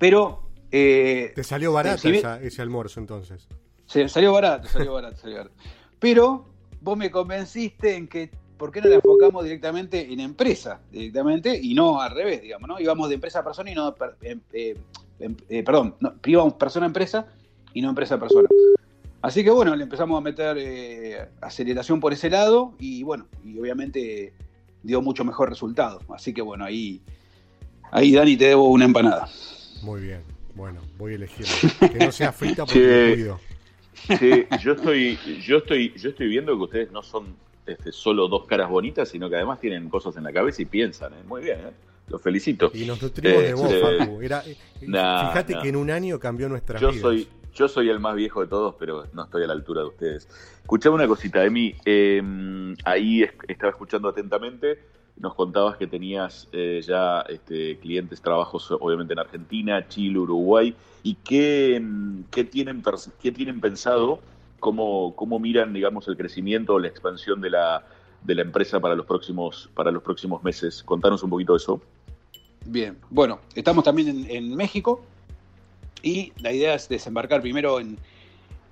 Pero 0.02 0.42
eh, 0.72 1.30
Te 1.32 1.44
salió 1.44 1.72
si 1.96 2.08
esa- 2.16 2.42
ese 2.42 2.60
almuerzo 2.60 2.98
entonces. 2.98 3.46
se 3.86 4.08
salió 4.08 4.32
barato, 4.32 4.66
salió 4.66 4.94
barato, 4.94 5.16
salió 5.16 5.36
barato. 5.36 5.54
Pero 6.00 6.44
vos 6.80 6.98
me 6.98 7.08
convenciste 7.08 7.94
en 7.94 8.08
que, 8.08 8.28
¿por 8.56 8.72
qué 8.72 8.80
no 8.80 8.88
la 8.88 8.96
enfocamos 8.96 9.44
directamente 9.44 10.12
en 10.12 10.18
empresa? 10.18 10.80
Directamente 10.90 11.56
y 11.56 11.72
no 11.74 12.00
al 12.00 12.10
revés, 12.10 12.42
digamos, 12.42 12.66
¿no? 12.68 12.80
Íbamos 12.80 13.10
de 13.10 13.14
empresa 13.14 13.38
a 13.38 13.44
persona 13.44 13.70
y 13.70 13.76
no, 13.76 13.94
eh, 14.22 14.76
eh, 15.20 15.62
perdón, 15.62 15.94
no, 16.00 16.14
íbamos 16.26 16.54
persona 16.54 16.86
a 16.86 16.88
empresa 16.88 17.28
y 17.72 17.80
no 17.80 17.90
empresa 17.90 18.16
a 18.16 18.18
persona. 18.18 18.48
Así 19.20 19.44
que 19.44 19.50
bueno, 19.50 19.76
le 19.76 19.84
empezamos 19.84 20.18
a 20.18 20.20
meter 20.20 20.56
eh, 20.58 21.28
aceleración 21.40 22.00
por 22.00 22.12
ese 22.12 22.28
lado 22.28 22.74
y 22.80 23.04
bueno, 23.04 23.28
y 23.44 23.56
obviamente 23.56 24.34
dio 24.82 25.00
mucho 25.00 25.24
mejor 25.24 25.48
resultado. 25.48 26.00
Así 26.12 26.34
que 26.34 26.42
bueno, 26.42 26.64
ahí, 26.64 27.00
ahí 27.92 28.10
Dani 28.10 28.36
te 28.36 28.46
debo 28.46 28.64
una 28.68 28.84
empanada. 28.84 29.28
Muy 29.82 30.00
bien. 30.00 30.22
Bueno, 30.54 30.80
voy 30.98 31.12
a 31.12 31.14
elegirlo. 31.16 31.90
Que 31.92 31.98
no 31.98 32.12
sea 32.12 32.32
frita 32.32 32.64
porque 32.66 32.78
me 33.08 33.14
cuido. 33.14 33.40
Sí, 34.18 34.46
yo 34.62 34.72
estoy, 34.72 35.18
yo 35.44 35.58
estoy, 35.58 35.92
yo 35.96 36.10
estoy 36.10 36.28
viendo 36.28 36.56
que 36.56 36.62
ustedes 36.62 36.90
no 36.92 37.02
son 37.02 37.36
este, 37.66 37.92
solo 37.92 38.26
dos 38.28 38.46
caras 38.46 38.68
bonitas, 38.68 39.08
sino 39.08 39.28
que 39.30 39.36
además 39.36 39.60
tienen 39.60 39.88
cosas 39.88 40.16
en 40.16 40.24
la 40.24 40.32
cabeza 40.32 40.62
y 40.62 40.64
piensan. 40.66 41.12
¿eh? 41.14 41.22
Muy 41.26 41.42
bien, 41.42 41.58
¿eh? 41.60 41.70
los 42.08 42.20
felicito. 42.20 42.70
Y 42.74 42.84
nos 42.84 43.00
nutrimos 43.00 43.42
de 43.42 43.54
vos, 43.54 43.70
Este, 43.72 43.98
Facu. 43.98 44.20
Era, 44.20 44.42
eh, 44.46 44.56
nah, 44.82 45.28
fíjate 45.28 45.54
nah. 45.54 45.62
que 45.62 45.68
en 45.68 45.76
un 45.76 45.90
año 45.90 46.18
cambió 46.18 46.48
nuestras 46.48 46.80
Yo 46.80 46.88
vidas. 46.88 47.00
soy, 47.02 47.28
yo 47.54 47.68
soy 47.68 47.88
el 47.90 48.00
más 48.00 48.14
viejo 48.16 48.40
de 48.40 48.48
todos, 48.48 48.74
pero 48.78 49.06
no 49.12 49.24
estoy 49.24 49.44
a 49.44 49.46
la 49.46 49.52
altura 49.52 49.82
de 49.82 49.88
ustedes. 49.88 50.28
Escuchame 50.62 50.96
una 50.96 51.06
cosita, 51.06 51.44
Emi. 51.44 51.74
eh, 51.84 52.74
ahí 52.84 53.22
es- 53.22 53.32
estaba 53.48 53.70
escuchando 53.70 54.08
atentamente. 54.08 54.80
Nos 55.16 55.34
contabas 55.34 55.76
que 55.76 55.86
tenías 55.86 56.48
eh, 56.52 56.80
ya 56.84 57.20
este, 57.28 57.78
clientes, 57.78 58.20
trabajos 58.20 58.70
obviamente 58.70 59.12
en 59.12 59.18
Argentina, 59.18 59.86
Chile, 59.88 60.18
Uruguay. 60.18 60.74
¿Y 61.02 61.14
qué, 61.16 61.80
mm, 61.80 62.24
qué, 62.30 62.44
tienen, 62.44 62.82
qué 63.20 63.32
tienen 63.32 63.60
pensado? 63.60 64.20
¿Cómo, 64.58 65.14
¿Cómo 65.16 65.38
miran, 65.38 65.72
digamos, 65.72 66.08
el 66.08 66.16
crecimiento 66.16 66.74
o 66.74 66.78
la 66.78 66.88
expansión 66.88 67.40
de 67.40 67.50
la, 67.50 67.84
de 68.22 68.34
la 68.34 68.42
empresa 68.42 68.80
para 68.80 68.94
los 68.94 69.06
próximos, 69.06 69.70
para 69.74 69.90
los 69.90 70.02
próximos 70.02 70.42
meses? 70.42 70.82
Contanos 70.82 71.22
un 71.22 71.30
poquito 71.30 71.52
de 71.52 71.58
eso. 71.58 71.80
Bien, 72.64 72.96
bueno, 73.10 73.40
estamos 73.54 73.84
también 73.84 74.08
en, 74.08 74.30
en 74.30 74.56
México 74.56 75.02
y 76.02 76.32
la 76.40 76.52
idea 76.52 76.74
es 76.74 76.88
desembarcar 76.88 77.40
primero 77.40 77.80
en, 77.80 77.98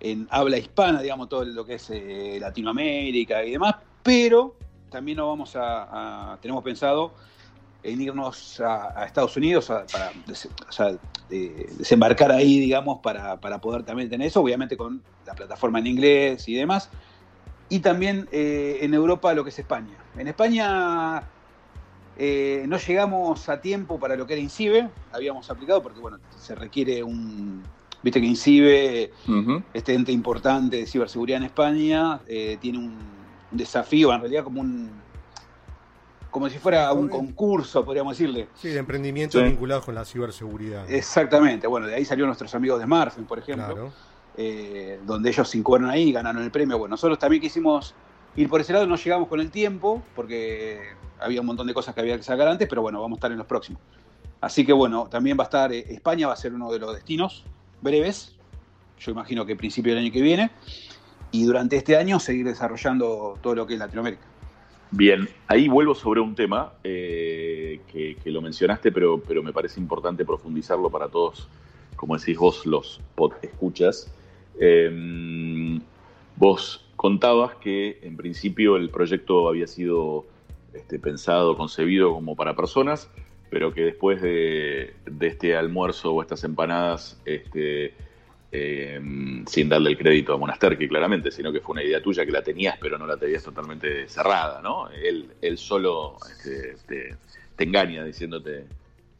en 0.00 0.26
habla 0.30 0.58
hispana, 0.58 1.00
digamos, 1.00 1.28
todo 1.28 1.44
lo 1.44 1.64
que 1.64 1.74
es 1.74 1.90
eh, 1.90 2.38
Latinoamérica 2.40 3.44
y 3.44 3.52
demás, 3.52 3.76
pero 4.02 4.54
también 4.90 5.18
nos 5.18 5.28
vamos 5.28 5.56
a, 5.56 6.32
a- 6.34 6.40
tenemos 6.40 6.62
pensado 6.64 7.16
en 7.82 8.00
irnos 8.00 8.60
a, 8.60 9.00
a 9.02 9.06
Estados 9.06 9.36
Unidos 9.36 9.70
a- 9.70 9.90
para 9.90 10.12
des- 10.14 10.54
o 10.68 10.72
sea, 10.72 10.92
de- 11.28 11.74
desembarcar 11.78 12.32
ahí, 12.32 12.58
digamos, 12.60 13.00
para, 13.02 13.40
para 13.40 13.60
poder 13.60 13.84
también 13.84 14.10
tener 14.10 14.26
eso, 14.28 14.40
obviamente 14.42 14.76
con 14.76 15.04
la 15.24 15.34
plataforma 15.34 15.78
en 15.80 15.86
inglés 15.88 16.48
y 16.48 16.54
demás. 16.54 16.90
Y 17.68 17.80
también 17.80 18.28
eh, 18.32 18.78
en 18.82 18.94
Europa 18.94 19.32
lo 19.34 19.44
que 19.44 19.50
es 19.50 19.58
España. 19.58 20.04
En 20.16 20.28
España 20.28 21.30
eh, 22.14 22.64
no 22.68 22.78
llegamos 22.78 23.48
a 23.48 23.60
tiempo 23.60 23.98
para 23.98 24.16
lo 24.16 24.26
que 24.26 24.34
era 24.34 24.42
INCIBE, 24.42 24.90
habíamos 25.10 25.48
aplicado 25.50 25.82
porque 25.82 26.00
bueno, 26.00 26.18
se 26.28 26.54
requiere 26.54 27.02
un, 27.02 27.68
viste 28.02 28.20
que 28.20 28.26
INCIBE, 28.26 29.12
este 29.72 29.94
ente 29.94 30.12
importante 30.12 30.78
de 30.78 30.86
ciberseguridad 30.86 31.38
en 31.38 31.44
España, 31.46 32.22
eh, 32.26 32.58
tiene 32.60 32.78
un 32.78 33.19
desafío, 33.50 34.12
en 34.12 34.20
realidad 34.20 34.44
como 34.44 34.60
un, 34.60 35.02
como 36.30 36.48
si 36.48 36.58
fuera 36.58 36.92
un 36.92 37.08
concurso, 37.08 37.84
podríamos 37.84 38.16
decirle. 38.16 38.48
Sí, 38.54 38.68
de 38.68 38.78
emprendimiento 38.78 39.38
Sí. 39.38 39.44
vinculados 39.44 39.84
con 39.84 39.94
la 39.94 40.04
ciberseguridad. 40.04 40.88
Exactamente, 40.90 41.66
bueno, 41.66 41.86
de 41.88 41.94
ahí 41.96 42.04
salieron 42.04 42.28
nuestros 42.28 42.54
amigos 42.54 42.78
de 42.78 42.84
Smartphone, 42.86 43.26
por 43.26 43.38
ejemplo, 43.38 43.66
Claro. 43.74 43.92
eh, 44.36 45.00
donde 45.04 45.30
ellos 45.30 45.48
se 45.48 45.58
incubaron 45.58 45.90
ahí 45.90 46.04
y 46.10 46.12
ganaron 46.12 46.42
el 46.42 46.50
premio. 46.50 46.78
Bueno, 46.78 46.92
nosotros 46.92 47.18
también 47.18 47.42
quisimos 47.42 47.94
ir 48.36 48.48
por 48.48 48.60
ese 48.60 48.72
lado, 48.72 48.86
no 48.86 48.94
llegamos 48.96 49.28
con 49.28 49.40
el 49.40 49.50
tiempo, 49.50 50.00
porque 50.14 50.80
había 51.18 51.40
un 51.40 51.46
montón 51.46 51.66
de 51.66 51.74
cosas 51.74 51.94
que 51.94 52.00
había 52.00 52.16
que 52.16 52.22
sacar 52.22 52.46
antes, 52.46 52.68
pero 52.68 52.80
bueno, 52.80 53.00
vamos 53.00 53.16
a 53.16 53.18
estar 53.18 53.32
en 53.32 53.38
los 53.38 53.46
próximos. 53.46 53.82
Así 54.40 54.64
que 54.64 54.72
bueno, 54.72 55.08
también 55.10 55.36
va 55.38 55.42
a 55.42 55.46
estar, 55.46 55.72
eh, 55.72 55.84
España 55.90 56.28
va 56.28 56.32
a 56.34 56.36
ser 56.36 56.54
uno 56.54 56.70
de 56.70 56.78
los 56.78 56.94
destinos 56.94 57.44
breves, 57.80 58.36
yo 58.98 59.10
imagino 59.10 59.44
que 59.44 59.56
principio 59.56 59.92
del 59.94 60.04
año 60.04 60.12
que 60.12 60.22
viene, 60.22 60.50
y 61.32 61.44
durante 61.44 61.76
este 61.76 61.96
año 61.96 62.18
seguir 62.18 62.46
desarrollando 62.46 63.38
todo 63.40 63.54
lo 63.54 63.66
que 63.66 63.74
es 63.74 63.80
Latinoamérica. 63.80 64.22
Bien, 64.92 65.28
ahí 65.46 65.68
vuelvo 65.68 65.94
sobre 65.94 66.20
un 66.20 66.34
tema 66.34 66.72
eh, 66.82 67.80
que, 67.92 68.16
que 68.16 68.30
lo 68.30 68.42
mencionaste, 68.42 68.90
pero, 68.90 69.20
pero 69.20 69.42
me 69.42 69.52
parece 69.52 69.78
importante 69.78 70.24
profundizarlo 70.24 70.90
para 70.90 71.08
todos, 71.08 71.48
como 71.94 72.16
decís 72.16 72.36
vos, 72.36 72.66
los 72.66 73.00
pod 73.14 73.32
escuchas. 73.42 74.12
Eh, 74.58 75.78
vos 76.36 76.84
contabas 76.96 77.54
que 77.56 78.00
en 78.02 78.16
principio 78.16 78.76
el 78.76 78.90
proyecto 78.90 79.48
había 79.48 79.66
sido 79.66 80.26
este, 80.74 80.98
pensado, 80.98 81.56
concebido 81.56 82.12
como 82.12 82.34
para 82.34 82.56
personas, 82.56 83.08
pero 83.48 83.72
que 83.72 83.82
después 83.82 84.20
de, 84.22 84.94
de 85.06 85.26
este 85.26 85.56
almuerzo 85.56 86.12
o 86.12 86.22
estas 86.22 86.44
empanadas, 86.44 87.20
este, 87.24 87.94
eh, 88.52 89.00
sin 89.46 89.68
darle 89.68 89.90
el 89.90 89.98
crédito 89.98 90.34
a 90.34 90.36
Monasterki 90.36 90.88
claramente, 90.88 91.30
sino 91.30 91.52
que 91.52 91.60
fue 91.60 91.74
una 91.74 91.84
idea 91.84 92.02
tuya 92.02 92.26
que 92.26 92.32
la 92.32 92.42
tenías, 92.42 92.76
pero 92.80 92.98
no 92.98 93.06
la 93.06 93.16
tenías 93.16 93.44
totalmente 93.44 94.08
cerrada, 94.08 94.60
¿no? 94.60 94.90
Él, 94.90 95.30
él 95.40 95.56
solo 95.56 96.16
este, 96.28 96.74
te, 96.86 97.16
te 97.54 97.64
engaña 97.64 98.04
diciéndote 98.04 98.64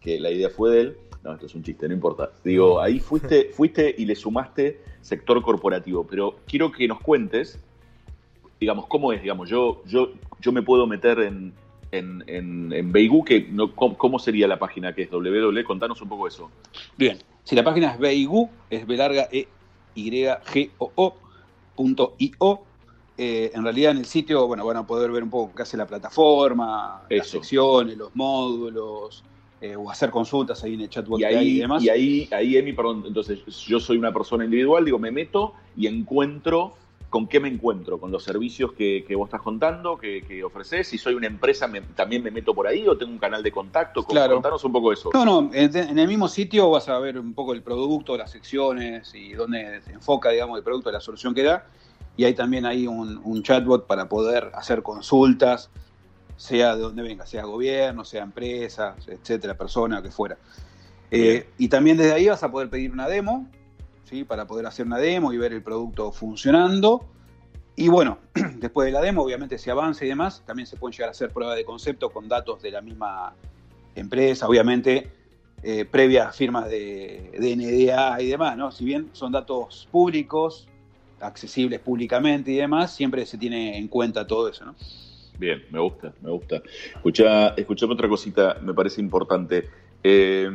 que 0.01 0.19
la 0.19 0.31
idea 0.31 0.51
fue 0.51 0.71
de 0.71 0.81
él. 0.81 0.97
No, 1.23 1.35
esto 1.35 1.47
es 1.47 1.55
un 1.55 1.63
chiste, 1.63 1.87
no 1.87 1.95
importa. 1.95 2.31
Digo, 2.43 2.81
ahí 2.81 2.99
fuiste, 2.99 3.51
fuiste 3.55 3.95
y 3.97 4.07
le 4.07 4.17
sumaste 4.17 4.81
sector 5.01 5.41
corporativo, 5.43 6.07
pero 6.07 6.41
quiero 6.47 6.73
que 6.73 6.89
nos 6.89 7.01
cuentes, 7.01 7.61
digamos, 8.59 8.87
cómo 8.87 9.13
es, 9.13 9.23
digamos, 9.23 9.49
yo, 9.49 9.83
yo, 9.87 10.13
yo 10.41 10.53
me 10.53 10.63
puedo 10.63 10.87
meter 10.87 11.21
en, 11.21 11.53
en, 11.93 12.25
en, 12.27 12.73
en 12.73 12.93
Beigú, 12.93 13.25
que 13.25 13.47
no, 13.51 13.75
¿cómo, 13.75 13.97
cómo 13.97 14.19
sería 14.19 14.49
la 14.49 14.59
página 14.59 14.95
que 14.95 15.03
es 15.03 15.11
www? 15.11 15.63
Contanos 15.65 16.01
un 16.03 16.09
poco 16.09 16.27
eso. 16.27 16.51
Bien, 16.97 17.19
si 17.51 17.57
la 17.57 17.65
página 17.65 17.91
es 17.91 17.99
Beigu, 17.99 18.49
es 18.71 18.87
B 18.87 18.97
larga 18.97 19.29
E 19.33 19.49
Y 19.97 20.09
G 20.09 20.71
O 20.79 20.93
O 20.95 21.15
punto 21.75 22.15
IO. 22.19 22.61
Eh, 23.19 23.51
en 23.53 23.65
realidad 23.65 23.91
en 23.91 23.99
el 23.99 24.05
sitio, 24.05 24.47
bueno, 24.47 24.65
van 24.65 24.77
a 24.77 24.87
poder 24.87 25.11
ver 25.11 25.25
un 25.25 25.31
poco 25.31 25.53
qué 25.57 25.63
hace 25.63 25.77
la 25.77 25.85
plataforma, 25.85 27.03
las 27.11 27.27
Eso. 27.27 27.39
secciones, 27.39 27.97
los 27.97 28.15
módulos, 28.15 29.25
eh, 29.61 29.75
o 29.75 29.91
hacer 29.91 30.11
consultas 30.11 30.63
ahí 30.63 30.75
en 30.75 30.83
el 30.83 30.89
chatbot 30.89 31.21
Y 31.21 31.59
demás. 31.59 31.83
y 31.83 31.89
ahí, 31.89 32.29
ahí, 32.31 32.57
Emi, 32.57 32.73
perdón, 32.73 33.03
entonces 33.05 33.41
yo 33.67 33.81
soy 33.81 33.99
una 33.99 34.13
persona 34.13 34.45
individual, 34.45 34.85
digo, 34.85 35.01
me 35.01 35.11
meto 35.11 35.53
y 35.77 35.89
encuentro 35.89 36.75
¿con 37.11 37.27
qué 37.27 37.41
me 37.41 37.49
encuentro? 37.49 37.99
¿Con 37.99 38.13
los 38.13 38.23
servicios 38.23 38.73
que, 38.73 39.05
que 39.07 39.17
vos 39.17 39.27
estás 39.27 39.43
contando, 39.43 39.99
que, 39.99 40.23
que, 40.23 40.43
ofreces? 40.45 40.89
Si 40.89 40.97
soy 40.97 41.15
una 41.15 41.27
empresa, 41.27 41.67
me, 41.67 41.81
¿también 41.81 42.23
me 42.23 42.31
meto 42.31 42.55
por 42.55 42.69
ahí 42.69 42.87
o 42.87 42.97
tengo 42.97 43.13
un 43.13 43.19
canal 43.19 43.43
de 43.43 43.51
contacto? 43.51 44.05
Claro. 44.05 44.35
Contanos 44.35 44.65
un 44.65 44.73
poco 44.73 44.93
eso. 44.93 45.11
No, 45.13 45.25
no, 45.25 45.51
en, 45.53 45.99
el 45.99 46.09
mismo 46.09 46.29
sitio 46.29 46.71
vas 46.71 46.89
a 46.89 46.99
ver 47.01 47.19
un 47.19 47.35
poco 47.35 47.53
el 47.53 47.63
producto, 47.63 48.17
las 48.17 48.31
secciones 48.31 49.13
y 49.15 49.33
dónde 49.33 49.83
se 49.83 49.93
enfoca, 49.93 50.31
digamos, 50.31 50.57
el 50.57 50.65
producto, 50.65 50.91
la 50.93 51.01
solución 51.01 51.35
que 51.35 51.43
da. 51.43 51.67
Y 52.17 52.25
hay 52.25 52.35
también 52.35 52.65
ahí 52.65 52.87
un, 52.87 53.21
un 53.25 53.43
chatbot 53.43 53.87
para 53.87 54.09
poder 54.09 54.53
hacer 54.55 54.83
consultas, 54.83 55.71
sea 56.37 56.77
de 56.77 56.83
donde 56.83 57.03
venga, 57.03 57.27
sea 57.27 57.45
gobierno, 57.45 58.05
sea 58.05 58.23
empresa, 58.23 58.95
etcétera, 59.07 59.57
persona, 59.59 60.01
que 60.01 60.11
fuera. 60.11 60.39
Eh, 61.11 61.49
y 61.59 61.69
también 61.69 61.97
desde 61.97 62.13
ahí 62.13 62.29
vas 62.29 62.43
a 62.43 62.51
poder 62.51 62.71
pedir 62.71 62.93
una 62.93 63.09
demo, 63.09 63.49
para 64.27 64.47
poder 64.47 64.67
hacer 64.67 64.87
una 64.87 64.99
demo 64.99 65.33
y 65.33 65.39
ver 65.39 65.53
el 65.53 65.63
producto 65.63 66.13
funcionando. 66.13 67.07
Y 67.77 67.89
bueno, 67.89 68.19
después 68.57 68.87
de 68.87 68.93
la 68.93 69.01
demo, 69.01 69.23
obviamente 69.23 69.57
se 69.59 69.71
avanza 69.71 70.05
y 70.05 70.09
demás, 70.09 70.43
también 70.47 70.67
se 70.67 70.77
pueden 70.77 70.93
llegar 70.93 71.09
a 71.09 71.13
hacer 71.13 71.31
pruebas 71.31 71.57
de 71.57 71.65
concepto 71.65 72.11
con 72.11 72.29
datos 72.29 72.61
de 72.61 72.71
la 72.71 72.81
misma 72.81 73.33
empresa, 73.95 74.47
obviamente 74.47 75.11
eh, 75.63 75.85
previas 75.85 76.35
firmas 76.37 76.69
de, 76.69 77.31
de, 77.39 77.57
NDA 77.57 78.23
y 78.23 78.29
demás, 78.29 78.57
¿no? 78.57 78.71
Si 78.71 78.85
bien 78.85 79.11
son 79.13 79.33
datos 79.33 79.89
públicos, 79.91 80.67
accesibles 81.21 81.81
públicamente 81.81 82.51
y 82.51 82.57
demás, 82.57 82.95
siempre 82.95 83.27
se 83.27 83.37
tiene 83.37 83.77
en 83.77 83.89
cuenta 83.89 84.27
todo 84.27 84.49
eso, 84.49 84.65
¿no? 84.65 84.75
Bien, 85.39 85.63
me 85.71 85.79
gusta, 85.79 86.13
me 86.23 86.31
gusta. 86.31 86.63
Escucha, 86.95 87.49
escuchame 87.49 87.95
otra 87.95 88.09
cosita, 88.09 88.59
me 88.63 88.75
parece 88.75 89.01
importante. 89.01 89.69
Eh, 90.03 90.49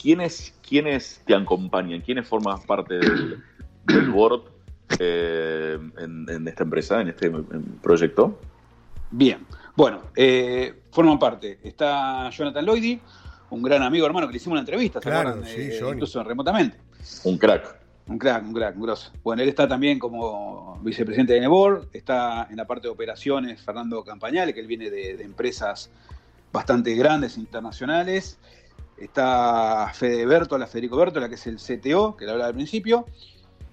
¿quiénes, 0.00 0.54
¿Quiénes 0.66 1.22
te 1.26 1.34
acompañan? 1.34 2.00
¿Quiénes 2.00 2.26
forman 2.26 2.60
parte 2.62 2.94
del, 2.94 3.42
del 3.84 4.10
board 4.10 4.42
eh, 4.98 5.78
en, 5.98 6.26
en, 6.28 6.48
esta 6.48 6.62
empresa, 6.64 7.00
en 7.00 7.08
este 7.08 7.30
proyecto? 7.82 8.38
Bien, 9.10 9.44
bueno, 9.76 10.02
eh, 10.14 10.74
forman 10.92 11.18
parte. 11.18 11.58
Está 11.62 12.30
Jonathan 12.30 12.64
Lloydy, 12.64 13.00
un 13.50 13.62
gran 13.62 13.82
amigo 13.82 14.06
hermano 14.06 14.26
que 14.26 14.32
le 14.32 14.36
hicimos 14.36 14.52
una 14.52 14.60
entrevista, 14.60 15.00
¿se 15.00 15.08
claro, 15.08 15.30
acuerdan? 15.30 15.50
Sí, 15.50 15.60
Eh, 15.60 15.80
incluso 15.92 16.22
remotamente. 16.22 16.78
Un 17.24 17.38
crack. 17.38 17.76
Un 18.06 18.18
crack, 18.18 18.42
un 18.42 18.54
crack, 18.54 18.76
un 18.76 18.82
grosso. 18.82 19.12
Bueno, 19.22 19.42
él 19.42 19.50
está 19.50 19.68
también 19.68 19.98
como 19.98 20.80
vicepresidente 20.82 21.34
de 21.34 21.40
Nebor, 21.40 21.88
está 21.92 22.46
en 22.50 22.56
la 22.56 22.66
parte 22.66 22.88
de 22.88 22.92
operaciones 22.92 23.60
Fernando 23.60 24.02
Campañales, 24.02 24.54
que 24.54 24.60
él 24.60 24.66
viene 24.66 24.88
de, 24.88 25.16
de 25.18 25.24
empresas 25.24 25.90
bastante 26.50 26.94
grandes, 26.94 27.36
internacionales. 27.36 28.38
Está 29.00 29.90
Fede 29.94 30.26
Bertola, 30.26 30.66
Federico 30.66 30.96
Bertola, 30.96 31.28
que 31.28 31.36
es 31.36 31.46
el 31.46 31.56
CTO, 31.58 32.16
que 32.16 32.24
le 32.24 32.32
hablaba 32.32 32.48
al 32.48 32.54
principio. 32.54 33.06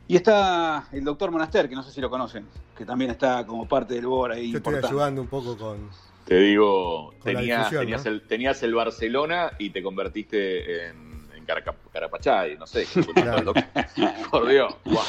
Y 0.08 0.16
está 0.16 0.88
el 0.92 1.04
doctor 1.04 1.32
Monaster, 1.32 1.68
que 1.68 1.74
no 1.76 1.82
sé 1.82 1.92
si 1.92 2.00
lo 2.00 2.10
conocen, 2.12 2.46
que 2.78 2.86
también 2.86 3.10
está 3.12 3.44
como 3.46 3.68
parte 3.68 3.96
del 3.96 4.06
board 4.06 4.34
ahí. 4.34 4.52
Yo 4.52 4.58
estoy 4.60 4.76
ayudando 4.76 5.22
un 5.22 5.28
poco 5.28 5.58
con. 5.58 5.90
Te 6.26 6.36
digo, 6.40 7.12
Con 7.12 7.22
tenías, 7.22 7.58
difusión, 7.60 7.82
tenías, 7.82 8.06
¿no? 8.06 8.12
el, 8.12 8.22
tenías 8.28 8.64
el 8.64 8.74
Barcelona 8.76 9.52
y 9.60 9.70
te 9.72 9.82
convertiste 9.84 10.88
en, 10.90 11.28
en 11.36 11.46
Caraca- 11.46 11.76
Carapachay, 11.92 12.58
no 12.58 12.68
sé. 12.68 12.86
Claro. 13.14 13.54
Por 14.32 14.48
Dios. 14.48 14.76
Buah, 14.86 15.04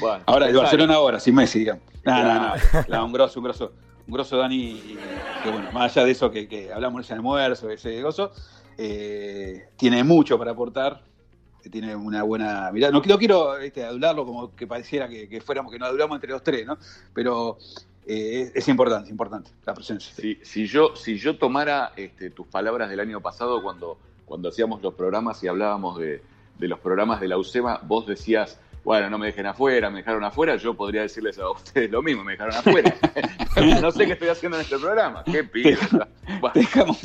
buah. 0.00 0.20
Ahora, 0.26 0.48
el 0.48 0.56
Barcelona 0.56 0.94
ahora, 0.94 1.20
sin 1.20 1.34
Messi, 1.34 1.60
digamos. 1.60 1.82
No, 2.04 2.22
no, 2.22 2.54
no, 2.88 3.04
un 3.06 3.12
grosso, 3.12 3.40
un 3.40 3.44
grosso, 3.44 3.72
un 4.06 4.12
grosso 4.14 4.36
Dani, 4.36 4.56
y- 4.56 4.98
que 5.42 5.50
bueno, 5.50 5.70
más 5.72 5.90
allá 5.96 6.04
de 6.06 6.12
eso 6.12 6.30
que, 6.30 6.46
que 6.48 6.70
hablamos 6.72 6.98
en 7.00 7.04
ese 7.04 7.14
almuerzo, 7.14 7.70
ese 7.70 8.00
gozo, 8.02 8.30
eh, 8.78 9.68
tiene 9.76 10.04
mucho 10.04 10.38
para 10.38 10.52
aportar, 10.52 11.02
tiene 11.70 11.94
una 11.96 12.22
buena 12.22 12.70
mirada. 12.72 12.92
No, 12.92 13.02
no 13.04 13.18
quiero 13.18 13.56
este, 13.58 13.84
adularlo 13.84 14.26
como 14.26 14.54
que 14.54 14.66
pareciera 14.66 15.08
que, 15.08 15.28
que 15.28 15.40
fuéramos, 15.40 15.72
que 15.72 15.78
nos 15.78 15.88
adulamos 15.88 16.16
entre 16.16 16.30
los 16.30 16.42
tres, 16.42 16.66
¿no? 16.66 16.78
Pero 17.12 17.58
eh, 18.06 18.52
es, 18.54 18.68
importante, 18.68 19.10
importante 19.10 19.50
la 19.64 19.74
presencia. 19.74 20.14
Si, 20.14 20.38
si 20.42 20.66
yo, 20.66 20.94
si 20.94 21.16
yo 21.16 21.38
tomara 21.38 21.92
este, 21.96 22.30
tus 22.30 22.46
palabras 22.46 22.90
del 22.90 23.00
año 23.00 23.20
pasado 23.20 23.62
cuando, 23.62 23.98
cuando 24.26 24.50
hacíamos 24.50 24.82
los 24.82 24.94
programas 24.94 25.42
y 25.42 25.48
hablábamos 25.48 25.98
de, 25.98 26.22
de 26.58 26.68
los 26.68 26.78
programas 26.80 27.20
de 27.20 27.28
la 27.28 27.38
UCEMA, 27.38 27.80
vos 27.84 28.06
decías, 28.06 28.58
bueno, 28.84 29.08
no 29.10 29.18
me 29.18 29.26
dejen 29.26 29.46
afuera, 29.46 29.88
me 29.90 29.98
dejaron 29.98 30.22
afuera, 30.24 30.56
yo 30.56 30.74
podría 30.74 31.02
decirles 31.02 31.38
a 31.38 31.50
ustedes 31.50 31.90
lo 31.90 32.02
mismo, 32.02 32.22
me 32.22 32.32
dejaron 32.32 32.54
afuera. 32.54 32.94
no 33.80 33.90
sé 33.90 34.06
qué 34.06 34.12
estoy 34.12 34.28
haciendo 34.28 34.58
en 34.58 34.62
este 34.64 34.78
programa. 34.78 35.24
Qué 35.24 35.42
pieza. 35.44 36.06
Bueno, 36.40 36.52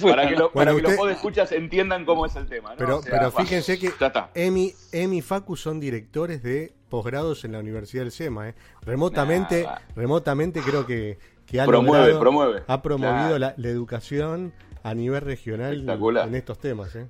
para 0.01 0.27
que, 0.27 0.35
lo- 0.35 0.51
para 0.51 0.71
Bueno, 0.73 0.87
que 0.87 0.93
usted- 0.93 1.03
los 1.05 1.11
escuchas 1.15 1.51
entiendan 1.51 2.05
cómo 2.05 2.25
es 2.25 2.35
el 2.35 2.47
tema. 2.47 2.71
¿no? 2.71 2.75
Pero, 2.77 2.97
O 2.97 3.01
sea, 3.01 3.11
pero 3.11 3.31
bueno, 3.31 3.45
fíjense 3.47 3.79
que 3.79 3.87
está. 3.87 4.29
Emi, 4.35 4.73
Emi 4.91 5.17
y 5.17 5.21
Facu 5.21 5.55
son 5.55 5.79
directores 5.79 6.43
de 6.43 6.73
posgrados 6.89 7.45
en 7.45 7.53
la 7.53 7.59
Universidad 7.59 8.03
del 8.03 8.11
SEMA. 8.11 8.49
¿eh? 8.49 8.55
Remotamente, 8.81 9.63
Nah, 9.63 9.77
remotamente 9.95 10.61
creo 10.61 10.85
que, 10.85 11.17
que 11.45 11.61
ha 11.61 11.65
Promueve, 11.65 11.97
logrado- 12.13 12.19
promueve. 12.19 12.63
ha 12.67 12.81
promovido 12.81 13.39
la, 13.39 13.53
la 13.57 13.67
educación 13.69 14.53
a 14.83 14.93
nivel 14.93 15.21
regional 15.21 15.87
en 15.87 16.35
estos 16.35 16.59
temas. 16.59 16.95
¿eh? 16.95 17.05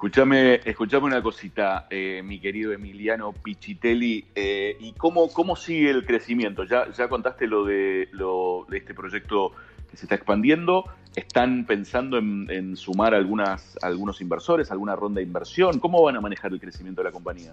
Escuchame, 0.00 0.62
escuchame 0.64 1.04
una 1.04 1.22
cosita, 1.22 1.86
eh, 1.90 2.22
mi 2.24 2.40
querido 2.40 2.72
Emiliano 2.72 3.34
Pichitelli. 3.34 4.28
eh, 4.34 4.74
¿Y 4.80 4.92
cómo, 4.92 5.30
cómo 5.30 5.56
sigue 5.56 5.90
el 5.90 6.06
crecimiento? 6.06 6.64
Ya, 6.64 6.90
ya 6.90 7.06
contaste 7.06 7.46
lo 7.46 7.66
de, 7.66 8.08
lo 8.12 8.64
de 8.70 8.78
este 8.78 8.94
proyecto 8.94 9.52
que 9.90 9.98
se 9.98 10.06
está 10.06 10.14
expandiendo. 10.14 10.86
¿Están 11.14 11.66
pensando 11.66 12.16
en, 12.16 12.78
sumar 12.78 13.12
algunas, 13.12 13.76
algunos 13.82 14.22
inversores, 14.22 14.70
alguna 14.70 14.96
ronda 14.96 15.18
de 15.18 15.26
inversión? 15.26 15.78
¿Cómo 15.78 16.00
van 16.02 16.16
a 16.16 16.22
manejar 16.22 16.50
el 16.54 16.60
crecimiento 16.60 17.02
de 17.02 17.08
la 17.10 17.12
compañía? 17.12 17.52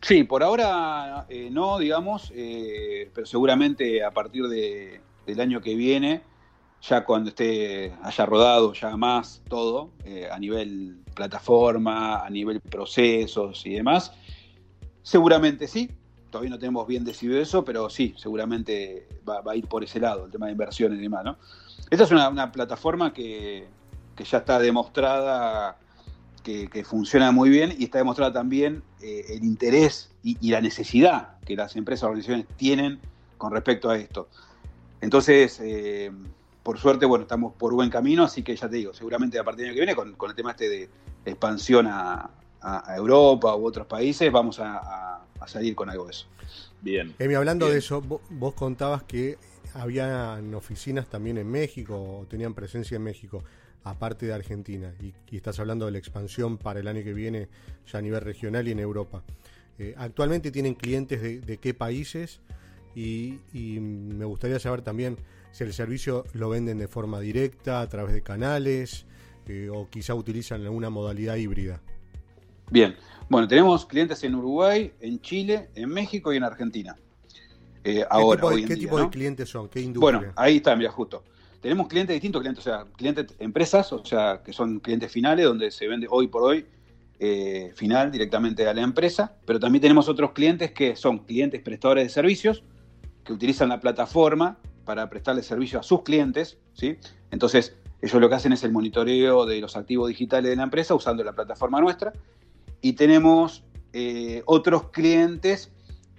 Sí, 0.00 0.22
por 0.22 0.44
ahora 0.44 1.26
eh, 1.28 1.48
no, 1.50 1.80
digamos, 1.80 2.32
pero 3.12 3.26
seguramente 3.26 4.04
a 4.04 4.12
partir 4.12 4.44
de- 4.44 5.00
del 5.26 5.40
año 5.40 5.60
que 5.60 5.74
viene, 5.74 6.22
ya 6.88 7.04
cuando 7.04 7.30
esté 7.30 7.94
haya 8.02 8.26
rodado 8.26 8.72
ya 8.74 8.96
más 8.96 9.42
todo, 9.48 9.90
eh, 10.04 10.28
a 10.30 10.38
nivel 10.38 11.02
plataforma, 11.14 12.24
a 12.24 12.30
nivel 12.30 12.60
procesos 12.60 13.64
y 13.66 13.70
demás, 13.70 14.12
seguramente 15.02 15.68
sí. 15.68 15.90
Todavía 16.30 16.50
no 16.50 16.58
tenemos 16.58 16.86
bien 16.88 17.04
decidido 17.04 17.40
eso, 17.40 17.64
pero 17.64 17.88
sí, 17.88 18.12
seguramente 18.16 19.08
va, 19.28 19.40
a 19.46 19.54
ir 19.54 19.68
por 19.68 19.84
ese 19.84 20.00
lado, 20.00 20.24
el 20.24 20.32
tema 20.32 20.46
de 20.46 20.52
inversiones 20.52 20.98
y 20.98 21.02
demás, 21.02 21.24
¿no? 21.24 21.38
Esta 21.90 22.04
es 22.04 22.10
una, 22.10 22.28
una 22.28 22.50
plataforma 22.50 23.12
que, 23.12 23.68
que 24.16 24.24
ya 24.24 24.38
está 24.38 24.58
demostrada 24.58 25.78
que, 26.42 26.84
funciona 26.84 27.32
muy 27.32 27.50
bien 27.50 27.74
y 27.78 27.84
está 27.84 27.98
demostrada 27.98 28.32
también 28.32 28.82
eh, 29.00 29.24
el 29.30 29.44
interés 29.44 30.10
y, 30.22 30.36
y 30.46 30.50
la 30.50 30.60
necesidad 30.60 31.38
que 31.46 31.56
las 31.56 31.74
empresas 31.76 32.02
o 32.02 32.06
organizaciones 32.08 32.46
tienen 32.56 33.00
con 33.38 33.52
respecto 33.52 33.88
a 33.88 33.96
esto. 33.96 34.28
Entonces, 35.00 35.60
eh, 35.62 36.10
por 36.64 36.78
suerte, 36.78 37.06
bueno, 37.06 37.22
estamos 37.22 37.52
por 37.54 37.72
buen 37.74 37.90
camino, 37.90 38.24
así 38.24 38.42
que 38.42 38.56
ya 38.56 38.68
te 38.68 38.76
digo, 38.76 38.92
seguramente 38.92 39.38
a 39.38 39.44
partir 39.44 39.60
del 39.66 39.68
año 39.70 39.74
que 39.76 39.80
viene, 39.82 39.94
con, 39.94 40.14
con 40.14 40.30
el 40.30 40.34
tema 40.36 40.50
este 40.50 40.68
de 40.68 40.88
expansión 41.26 41.86
a, 41.86 42.30
a- 42.60 42.90
a 42.92 42.96
Europa 42.96 43.54
u 43.54 43.64
otros 43.66 43.86
países, 43.86 44.32
vamos 44.32 44.58
a, 44.58 44.78
a- 44.78 45.26
a 45.40 45.46
salir 45.48 45.74
con 45.76 45.88
algo 45.90 46.06
de 46.06 46.10
eso. 46.12 46.26
Bien. 46.80 47.14
Emi, 47.18 47.34
hablando 47.34 47.66
Bien. 47.66 47.74
de 47.74 47.78
eso, 47.78 48.02
vo- 48.02 48.20
vos, 48.30 48.54
contabas 48.54 49.02
que 49.04 49.36
habían 49.74 50.54
oficinas 50.54 51.06
también 51.08 51.36
en 51.38 51.50
México 51.50 51.94
o 52.20 52.26
tenían 52.26 52.54
presencia 52.54 52.96
en 52.96 53.02
México, 53.02 53.44
aparte 53.82 54.24
de 54.26 54.32
Argentina, 54.32 54.94
y, 55.02 55.12
y 55.30 55.36
estás 55.36 55.58
hablando 55.58 55.84
de 55.84 55.92
la 55.92 55.98
expansión 55.98 56.56
para 56.56 56.80
el 56.80 56.88
año 56.88 57.04
que 57.04 57.12
viene 57.12 57.48
ya 57.92 57.98
a 57.98 58.02
nivel 58.02 58.22
regional 58.22 58.66
y 58.66 58.70
en 58.72 58.78
Europa. 58.78 59.22
Eh, 59.78 59.94
actualmente 59.98 60.50
tienen 60.50 60.74
clientes 60.74 61.20
de, 61.20 61.40
de 61.40 61.58
qué 61.58 61.74
países 61.74 62.40
y, 62.94 63.40
y 63.52 63.80
me 63.80 64.24
gustaría 64.24 64.58
saber 64.58 64.80
también 64.82 65.18
si 65.54 65.62
el 65.62 65.72
servicio 65.72 66.24
lo 66.32 66.48
venden 66.48 66.78
de 66.78 66.88
forma 66.88 67.20
directa, 67.20 67.80
a 67.80 67.88
través 67.88 68.12
de 68.12 68.22
canales, 68.22 69.06
eh, 69.46 69.70
o 69.72 69.88
quizá 69.88 70.12
utilizan 70.12 70.62
alguna 70.62 70.90
modalidad 70.90 71.36
híbrida. 71.36 71.80
Bien, 72.72 72.96
bueno, 73.28 73.46
tenemos 73.46 73.86
clientes 73.86 74.24
en 74.24 74.34
Uruguay, 74.34 74.92
en 74.98 75.20
Chile, 75.20 75.68
en 75.76 75.90
México 75.90 76.32
y 76.32 76.38
en 76.38 76.42
Argentina. 76.42 76.96
Eh, 77.84 77.98
¿Qué 77.98 78.06
ahora, 78.10 78.40
tipo, 78.40 78.48
de, 78.48 78.54
hoy 78.56 78.62
en 78.62 78.68
qué 78.68 78.74
día, 78.74 78.84
tipo 78.84 78.98
¿no? 78.98 79.04
de 79.04 79.10
clientes 79.10 79.48
son? 79.48 79.68
¿Qué 79.68 79.80
industria? 79.80 80.18
Bueno, 80.18 80.32
ahí 80.34 80.56
está, 80.56 80.74
mira, 80.74 80.90
justo. 80.90 81.22
Tenemos 81.60 81.86
clientes 81.86 82.14
distintos, 82.14 82.40
clientes, 82.40 82.66
o 82.66 82.68
sea, 82.68 82.84
clientes, 82.96 83.26
empresas, 83.38 83.92
o 83.92 84.04
sea, 84.04 84.42
que 84.44 84.52
son 84.52 84.80
clientes 84.80 85.12
finales, 85.12 85.44
donde 85.44 85.70
se 85.70 85.86
vende 85.86 86.08
hoy 86.10 86.26
por 86.26 86.42
hoy 86.42 86.66
eh, 87.20 87.70
final 87.76 88.10
directamente 88.10 88.66
a 88.66 88.74
la 88.74 88.82
empresa, 88.82 89.36
pero 89.46 89.60
también 89.60 89.82
tenemos 89.82 90.08
otros 90.08 90.32
clientes 90.32 90.72
que 90.72 90.96
son 90.96 91.18
clientes 91.18 91.62
prestadores 91.62 92.02
de 92.02 92.10
servicios, 92.10 92.64
que 93.22 93.32
utilizan 93.32 93.68
la 93.68 93.78
plataforma 93.78 94.58
para 94.84 95.08
prestarle 95.08 95.42
servicio 95.42 95.80
a 95.80 95.82
sus 95.82 96.02
clientes, 96.02 96.58
¿sí? 96.74 96.96
Entonces, 97.30 97.74
ellos 98.02 98.20
lo 98.20 98.28
que 98.28 98.34
hacen 98.34 98.52
es 98.52 98.62
el 98.64 98.72
monitoreo 98.72 99.46
de 99.46 99.60
los 99.60 99.76
activos 99.76 100.08
digitales 100.08 100.50
de 100.50 100.56
la 100.56 100.62
empresa 100.64 100.94
usando 100.94 101.24
la 101.24 101.32
plataforma 101.32 101.80
nuestra. 101.80 102.12
Y 102.80 102.92
tenemos 102.94 103.64
eh, 103.92 104.42
otros 104.46 104.90
clientes 104.90 105.70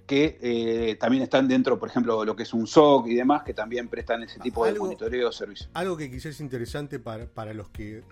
que 0.06 0.38
eh, 0.40 0.96
también 0.96 1.22
están 1.22 1.48
dentro, 1.48 1.78
por 1.78 1.88
ejemplo, 1.88 2.24
lo 2.24 2.34
que 2.36 2.42
es 2.44 2.52
un 2.54 2.66
SOC 2.66 3.08
y 3.08 3.14
demás, 3.14 3.42
que 3.44 3.54
también 3.54 3.88
prestan 3.88 4.22
ese 4.22 4.38
tipo 4.40 4.64
de 4.64 4.74
monitoreo 4.78 5.26
de 5.28 5.32
servicio. 5.32 5.68
Algo 5.74 5.96
que 5.96 6.10
quizás 6.10 6.26
es 6.26 6.40
interesante 6.40 6.98
para, 6.98 7.26
para 7.26 7.54
los 7.54 7.68
que 7.70 8.02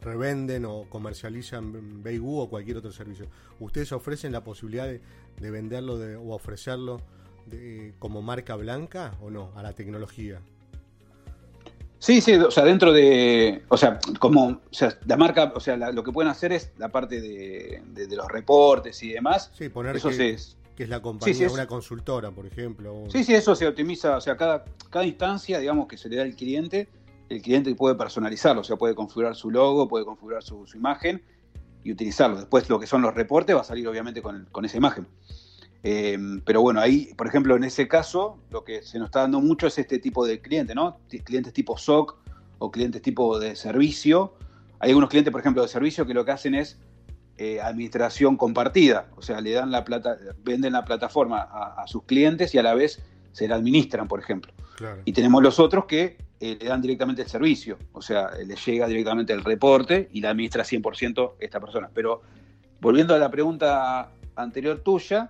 revenden 0.00 0.64
o 0.64 0.84
comercializan 0.88 2.02
Beigu 2.02 2.38
o 2.38 2.48
cualquier 2.48 2.76
otro 2.78 2.92
servicio. 2.92 3.26
Ustedes 3.60 3.92
ofrecen 3.92 4.32
la 4.32 4.44
posibilidad 4.44 4.86
de, 4.86 5.00
de 5.40 5.50
venderlo 5.50 5.98
de- 5.98 6.16
o 6.16 6.30
ofrecerlo 6.34 7.00
de- 7.50 7.94
como 7.98 8.22
marca 8.22 8.54
blanca 8.56 9.14
o 9.22 9.30
no 9.30 9.50
a 9.56 9.62
la 9.62 9.72
tecnología? 9.72 10.40
Sí, 12.00 12.20
sí, 12.20 12.34
o 12.34 12.50
sea, 12.50 12.64
dentro 12.64 12.92
de, 12.92 13.64
o 13.68 13.76
sea, 13.76 13.98
como, 14.20 14.46
o 14.48 14.60
sea, 14.70 14.96
la 15.06 15.16
marca, 15.16 15.52
o 15.54 15.60
sea, 15.60 15.76
la- 15.76 15.90
lo 15.90 16.04
que 16.04 16.12
pueden 16.12 16.30
hacer 16.30 16.52
es 16.52 16.70
la 16.78 16.90
parte 16.90 17.20
de, 17.20 17.82
de- 17.86 18.06
de 18.06 18.16
los 18.16 18.28
reportes 18.28 19.02
y 19.02 19.10
demás. 19.12 19.50
Sí, 19.54 19.68
poner 19.68 19.96
Eso 19.96 20.10
que, 20.10 20.30
es. 20.30 20.56
que 20.76 20.84
es 20.84 20.88
la 20.88 21.02
compañía, 21.02 21.34
Sí, 21.34 21.38
sí, 21.40 21.44
es- 21.44 21.52
una 21.52 21.66
consultora, 21.66 22.30
por 22.30 22.46
ejemplo. 22.46 23.04
Sí, 23.10 23.24
sí, 23.24 23.34
eso 23.34 23.56
se 23.56 23.66
optimiza, 23.66 24.16
o 24.16 24.20
sea, 24.20 24.36
cada, 24.36 24.64
cada 24.90 25.04
instancia, 25.06 25.58
digamos, 25.58 25.88
que 25.88 25.96
se 25.96 26.08
le 26.08 26.16
da 26.16 26.22
al 26.22 26.36
cliente, 26.36 26.88
el 27.28 27.42
cliente 27.42 27.74
puede 27.74 27.96
personalizarlo, 27.96 28.60
o 28.60 28.64
sea, 28.64 28.76
puede 28.76 28.94
configurar 28.94 29.34
su 29.34 29.50
logo, 29.50 29.88
puede 29.88 30.04
configurar 30.04 30.42
su, 30.44 30.68
su 30.68 30.76
imagen 30.76 31.20
y 31.82 31.90
utilizarlo. 31.90 32.36
Después 32.36 32.68
lo 32.70 32.78
que 32.78 32.86
son 32.86 33.02
los 33.02 33.12
reportes 33.12 33.56
va 33.56 33.62
a 33.62 33.64
salir 33.64 33.88
obviamente 33.88 34.22
con, 34.22 34.46
con 34.52 34.64
esa 34.64 34.76
imagen. 34.76 35.08
Eh, 35.82 36.18
pero 36.44 36.60
bueno, 36.60 36.80
ahí, 36.80 37.12
por 37.16 37.26
ejemplo, 37.26 37.56
en 37.56 37.64
ese 37.64 37.86
caso, 37.88 38.38
lo 38.50 38.64
que 38.64 38.82
se 38.82 38.98
nos 38.98 39.06
está 39.06 39.20
dando 39.20 39.40
mucho 39.40 39.66
es 39.66 39.78
este 39.78 39.98
tipo 39.98 40.26
de 40.26 40.40
cliente, 40.40 40.74
¿no? 40.74 40.98
Clientes 41.24 41.52
tipo 41.52 41.76
SOC 41.76 42.16
o 42.58 42.70
clientes 42.70 43.02
tipo 43.02 43.38
de 43.38 43.54
servicio. 43.56 44.34
Hay 44.80 44.90
algunos 44.90 45.10
clientes, 45.10 45.30
por 45.30 45.40
ejemplo, 45.40 45.62
de 45.62 45.68
servicio 45.68 46.06
que 46.06 46.14
lo 46.14 46.24
que 46.24 46.32
hacen 46.32 46.54
es 46.54 46.78
eh, 47.36 47.60
administración 47.60 48.36
compartida, 48.36 49.08
o 49.16 49.22
sea, 49.22 49.40
le 49.40 49.52
dan 49.52 49.70
la 49.70 49.84
plata, 49.84 50.16
venden 50.42 50.72
la 50.72 50.84
plataforma 50.84 51.42
a, 51.42 51.82
a 51.82 51.86
sus 51.86 52.02
clientes 52.02 52.52
y 52.54 52.58
a 52.58 52.62
la 52.64 52.74
vez 52.74 53.00
se 53.30 53.46
la 53.46 53.54
administran, 53.54 54.08
por 54.08 54.18
ejemplo. 54.18 54.52
Claro. 54.76 55.02
Y 55.04 55.12
tenemos 55.12 55.42
los 55.42 55.60
otros 55.60 55.84
que 55.84 56.16
eh, 56.40 56.56
le 56.60 56.68
dan 56.68 56.80
directamente 56.80 57.22
el 57.22 57.28
servicio, 57.28 57.78
o 57.92 58.02
sea, 58.02 58.30
le 58.44 58.54
llega 58.54 58.86
directamente 58.86 59.32
el 59.32 59.44
reporte 59.44 60.08
y 60.12 60.20
la 60.20 60.30
administra 60.30 60.62
100% 60.62 61.34
esta 61.40 61.58
persona. 61.58 61.90
Pero 61.92 62.22
volviendo 62.80 63.14
a 63.14 63.18
la 63.18 63.30
pregunta 63.30 64.10
anterior 64.36 64.80
tuya, 64.80 65.28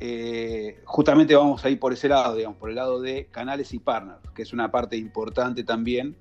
eh, 0.00 0.80
justamente 0.84 1.34
vamos 1.34 1.64
a 1.64 1.70
ir 1.70 1.78
por 1.78 1.92
ese 1.92 2.08
lado, 2.08 2.34
digamos, 2.34 2.58
por 2.58 2.70
el 2.70 2.76
lado 2.76 3.00
de 3.00 3.26
canales 3.26 3.72
y 3.74 3.78
partners, 3.78 4.18
que 4.34 4.42
es 4.42 4.52
una 4.52 4.70
parte 4.70 4.96
importante 4.96 5.62
también 5.62 6.16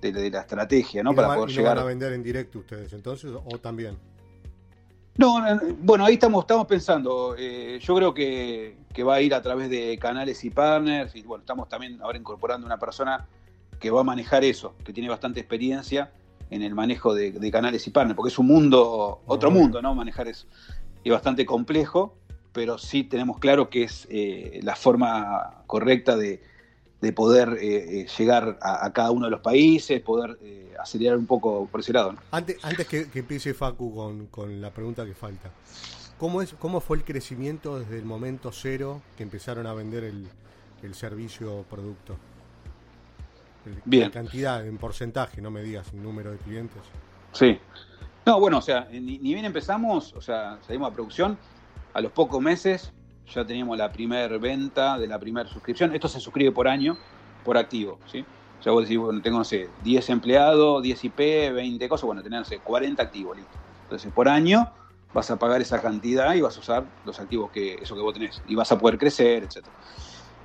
de, 0.00 0.12
de 0.12 0.30
la 0.30 0.40
estrategia, 0.40 1.02
¿no? 1.02 1.12
¿Y 1.12 1.16
Para 1.16 1.28
van- 1.28 1.38
poder 1.38 1.50
y 1.50 1.54
llegar. 1.54 1.76
van 1.76 1.84
a 1.84 1.88
vender 1.88 2.12
en 2.12 2.22
directo 2.22 2.58
ustedes 2.58 2.92
entonces 2.92 3.32
o 3.32 3.58
también? 3.58 3.96
No, 5.16 5.36
bueno, 5.78 6.04
ahí 6.04 6.14
estamos, 6.14 6.42
estamos 6.42 6.66
pensando. 6.66 7.36
eh, 7.38 7.78
yo 7.80 7.94
creo 7.94 8.12
que, 8.12 8.76
que 8.92 9.04
va 9.04 9.14
a 9.14 9.20
ir 9.20 9.32
a 9.32 9.40
través 9.40 9.70
de 9.70 9.96
canales 9.98 10.44
y 10.44 10.50
partners. 10.50 11.14
Y 11.14 11.22
bueno, 11.22 11.42
estamos 11.42 11.68
también 11.68 12.00
ahora 12.02 12.18
incorporando 12.18 12.66
una 12.66 12.78
persona 12.78 13.24
que 13.78 13.90
va 13.92 14.00
a 14.00 14.04
manejar 14.04 14.42
eso, 14.42 14.74
que 14.84 14.92
tiene 14.92 15.08
bastante 15.08 15.38
experiencia 15.38 16.10
en 16.50 16.62
el 16.62 16.74
manejo 16.74 17.14
de, 17.14 17.30
de 17.30 17.50
canales 17.52 17.86
y 17.86 17.90
partners, 17.90 18.16
porque 18.16 18.30
es 18.32 18.38
un 18.40 18.48
mundo, 18.48 19.22
otro 19.26 19.50
mundo, 19.52 19.80
¿no? 19.80 19.94
Manejar 19.94 20.26
eso. 20.26 20.46
Y 21.04 21.10
bastante 21.10 21.46
complejo, 21.46 22.16
pero 22.54 22.78
sí 22.78 23.04
tenemos 23.04 23.38
claro 23.38 23.68
que 23.68 23.82
es 23.82 24.06
eh, 24.08 24.60
la 24.62 24.76
forma 24.76 25.62
correcta 25.66 26.16
de, 26.16 26.40
de 27.02 27.12
poder 27.12 27.58
eh, 27.60 28.00
eh, 28.02 28.06
llegar 28.16 28.58
a, 28.62 28.86
a 28.86 28.92
cada 28.94 29.10
uno 29.10 29.26
de 29.26 29.32
los 29.32 29.40
países, 29.40 30.00
poder 30.00 30.38
eh, 30.40 30.72
acelerar 30.80 31.18
un 31.18 31.26
poco 31.26 31.66
por 31.66 31.80
ese 31.80 31.92
lado. 31.92 32.12
¿no? 32.12 32.20
Antes, 32.30 32.64
antes 32.64 32.86
que, 32.86 33.10
que 33.10 33.18
empiece 33.18 33.52
Facu 33.52 33.94
con, 33.94 34.26
con 34.28 34.60
la 34.62 34.70
pregunta 34.70 35.04
que 35.04 35.14
falta, 35.14 35.50
¿cómo, 36.16 36.40
es, 36.40 36.54
¿cómo 36.54 36.80
fue 36.80 36.96
el 36.96 37.04
crecimiento 37.04 37.78
desde 37.80 37.98
el 37.98 38.04
momento 38.04 38.52
cero 38.52 39.02
que 39.16 39.24
empezaron 39.24 39.66
a 39.66 39.74
vender 39.74 40.04
el, 40.04 40.28
el 40.82 40.94
servicio 40.94 41.54
o 41.58 41.62
producto? 41.64 42.16
El- 43.66 43.82
Bien. 43.84 44.04
La 44.04 44.10
cantidad, 44.12 44.64
en 44.66 44.78
porcentaje, 44.78 45.42
no 45.42 45.50
me 45.50 45.62
digas 45.62 45.92
el 45.92 46.02
número 46.02 46.30
de 46.30 46.38
clientes. 46.38 46.82
Sí. 47.32 47.58
No, 48.26 48.38
bueno, 48.38 48.58
o 48.58 48.62
sea, 48.62 48.86
ni, 48.92 49.00
ni 49.18 49.34
bien 49.34 49.44
empezamos, 49.44 50.12
o 50.14 50.20
sea, 50.20 50.58
salimos 50.66 50.90
a 50.90 50.94
producción, 50.94 51.36
a 51.94 52.00
los 52.00 52.12
pocos 52.12 52.42
meses 52.42 52.92
ya 53.32 53.44
teníamos 53.44 53.78
la 53.78 53.90
primera 53.90 54.36
venta 54.36 54.98
de 54.98 55.06
la 55.06 55.18
primera 55.18 55.48
suscripción. 55.48 55.94
Esto 55.94 56.08
se 56.08 56.20
suscribe 56.20 56.52
por 56.52 56.68
año, 56.68 56.98
por 57.44 57.56
activo, 57.56 57.98
¿sí? 58.10 58.24
O 58.66 58.72
vos 58.72 58.84
decís, 58.84 58.98
bueno, 58.98 59.20
tengo, 59.20 59.38
no 59.38 59.44
sé, 59.44 59.68
10 59.82 60.10
empleados, 60.10 60.82
10 60.82 61.04
IP, 61.04 61.18
20 61.18 61.88
cosas, 61.88 62.06
bueno, 62.06 62.22
tenés, 62.22 62.40
no 62.40 62.44
sé, 62.46 62.58
40 62.60 63.02
activos, 63.02 63.36
listo. 63.36 63.52
Entonces, 63.84 64.10
por 64.12 64.26
año 64.26 64.72
vas 65.12 65.30
a 65.30 65.38
pagar 65.38 65.60
esa 65.60 65.82
cantidad 65.82 66.34
y 66.34 66.40
vas 66.40 66.56
a 66.56 66.60
usar 66.60 66.84
los 67.04 67.20
activos 67.20 67.50
que, 67.50 67.74
eso 67.74 67.94
que 67.94 68.00
vos 68.00 68.14
tenés. 68.14 68.42
Y 68.48 68.54
vas 68.54 68.72
a 68.72 68.78
poder 68.78 68.98
crecer, 68.98 69.44
etcétera. 69.44 69.74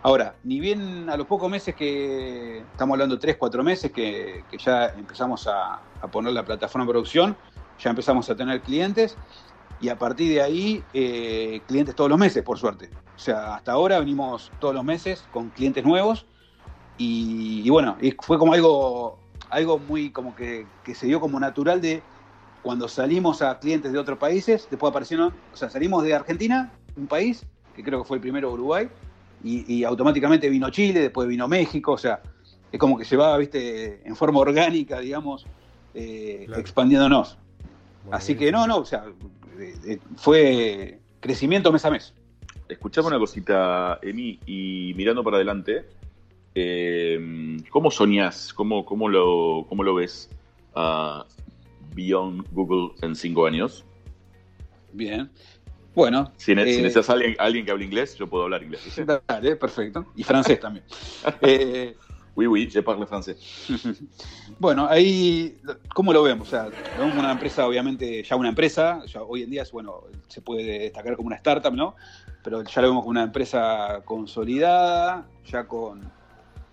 Ahora, 0.01 0.35
ni 0.43 0.59
bien 0.59 1.09
a 1.09 1.15
los 1.15 1.27
pocos 1.27 1.49
meses 1.49 1.75
que, 1.75 2.59
estamos 2.59 2.95
hablando 2.95 3.15
de 3.15 3.21
3, 3.21 3.37
4 3.37 3.63
meses, 3.63 3.91
que, 3.91 4.43
que 4.51 4.57
ya 4.57 4.87
empezamos 4.87 5.47
a, 5.47 5.79
a 6.01 6.07
poner 6.11 6.33
la 6.33 6.43
plataforma 6.43 6.85
de 6.85 6.91
producción, 6.91 7.37
ya 7.79 7.89
empezamos 7.89 8.29
a 8.29 8.35
tener 8.35 8.61
clientes 8.61 9.17
y 9.81 9.89
a 9.89 9.97
partir 9.97 10.33
de 10.33 10.41
ahí, 10.41 10.83
eh, 10.93 11.61
clientes 11.67 11.95
todos 11.95 12.09
los 12.09 12.19
meses, 12.19 12.43
por 12.43 12.57
suerte. 12.57 12.89
O 13.15 13.19
sea, 13.19 13.55
hasta 13.55 13.71
ahora 13.71 13.99
venimos 13.99 14.51
todos 14.59 14.73
los 14.73 14.83
meses 14.83 15.23
con 15.31 15.49
clientes 15.49 15.83
nuevos 15.83 16.25
y, 16.97 17.61
y 17.65 17.69
bueno, 17.69 17.97
y 18.01 18.11
fue 18.11 18.37
como 18.37 18.53
algo, 18.53 19.19
algo 19.49 19.79
muy 19.79 20.11
como 20.11 20.35
que, 20.35 20.65
que 20.83 20.95
se 20.95 21.07
dio 21.07 21.19
como 21.19 21.39
natural 21.39 21.81
de 21.81 22.01
cuando 22.61 22.87
salimos 22.87 23.41
a 23.41 23.57
clientes 23.59 23.91
de 23.91 23.99
otros 23.99 24.17
países, 24.17 24.67
después 24.69 24.89
aparecieron, 24.89 25.33
o 25.51 25.55
sea, 25.55 25.69
salimos 25.69 26.03
de 26.03 26.13
Argentina, 26.13 26.71
un 26.97 27.07
país, 27.07 27.45
que 27.73 27.83
creo 27.83 28.01
que 28.01 28.07
fue 28.07 28.17
el 28.17 28.21
primero 28.21 28.51
Uruguay, 28.51 28.89
y, 29.43 29.73
y 29.73 29.83
automáticamente 29.85 30.49
vino 30.49 30.69
Chile, 30.69 30.99
después 30.99 31.27
vino 31.27 31.47
México, 31.47 31.93
o 31.93 31.97
sea, 31.97 32.21
es 32.71 32.79
como 32.79 32.97
que 32.97 33.05
se 33.05 33.15
va, 33.15 33.37
viste, 33.37 34.05
en 34.05 34.15
forma 34.15 34.39
orgánica, 34.39 34.99
digamos, 34.99 35.45
eh, 35.93 36.43
Claro. 36.47 36.61
expandiéndonos. 36.61 37.37
Así 38.11 38.35
que 38.35 38.51
no, 38.51 38.65
no, 38.65 38.77
o 38.77 38.85
sea, 38.85 39.05
eh, 39.59 39.75
eh, 39.85 39.99
fue 40.17 40.99
crecimiento 41.19 41.71
mes 41.71 41.85
a 41.85 41.91
mes. 41.91 42.13
Escuchame 42.67 43.07
una 43.07 43.19
cosita, 43.19 43.99
Emi, 44.01 44.39
y 44.45 44.93
mirando 44.95 45.23
para 45.23 45.37
adelante, 45.37 45.85
eh, 46.55 47.57
¿cómo 47.69 47.89
soñás? 47.89 48.53
¿Cómo, 48.53 48.85
cómo, 48.85 49.09
lo, 49.09 49.65
¿Cómo 49.67 49.83
lo 49.83 49.95
ves 49.95 50.29
a 50.75 51.25
Beyond 51.95 52.45
Google 52.51 52.93
en 53.01 53.15
cinco 53.15 53.47
años? 53.47 53.85
Bien. 54.93 55.31
Bueno, 55.95 56.31
Si, 56.37 56.53
ne- 56.53 56.63
eh, 56.63 56.73
si 56.73 56.81
necesitas 56.81 57.09
a 57.09 57.13
alguien, 57.13 57.35
alguien 57.39 57.65
que 57.65 57.71
hable 57.71 57.85
inglés, 57.85 58.15
yo 58.15 58.27
puedo 58.27 58.43
hablar 58.43 58.61
inglés. 58.63 58.81
dale, 59.27 59.55
perfecto. 59.55 60.05
Y 60.15 60.23
francés 60.23 60.59
también. 60.59 60.85
Oui, 62.35 62.47
oui, 62.47 62.69
je 62.69 62.81
parle 62.81 63.05
français. 63.05 63.35
Bueno, 64.59 64.87
ahí, 64.89 65.57
¿cómo 65.93 66.11
lo 66.11 66.23
vemos? 66.23 66.47
O 66.47 66.51
sea, 66.51 66.69
vemos 66.97 67.15
una 67.15 67.31
empresa, 67.31 67.65
obviamente, 67.65 68.23
ya 68.23 68.35
una 68.35 68.49
empresa, 68.49 69.03
hoy 69.27 69.43
en 69.43 69.49
día 69.51 69.61
es, 69.61 69.71
bueno, 69.71 70.03
se 70.27 70.41
puede 70.41 70.79
destacar 70.79 71.15
como 71.15 71.27
una 71.27 71.37
startup, 71.37 71.73
¿no? 71.73 71.95
Pero 72.43 72.63
ya 72.63 72.81
lo 72.81 72.89
vemos 72.89 73.03
como 73.03 73.11
una 73.11 73.23
empresa 73.23 74.01
consolidada, 74.03 75.27
ya 75.45 75.65
con 75.65 76.11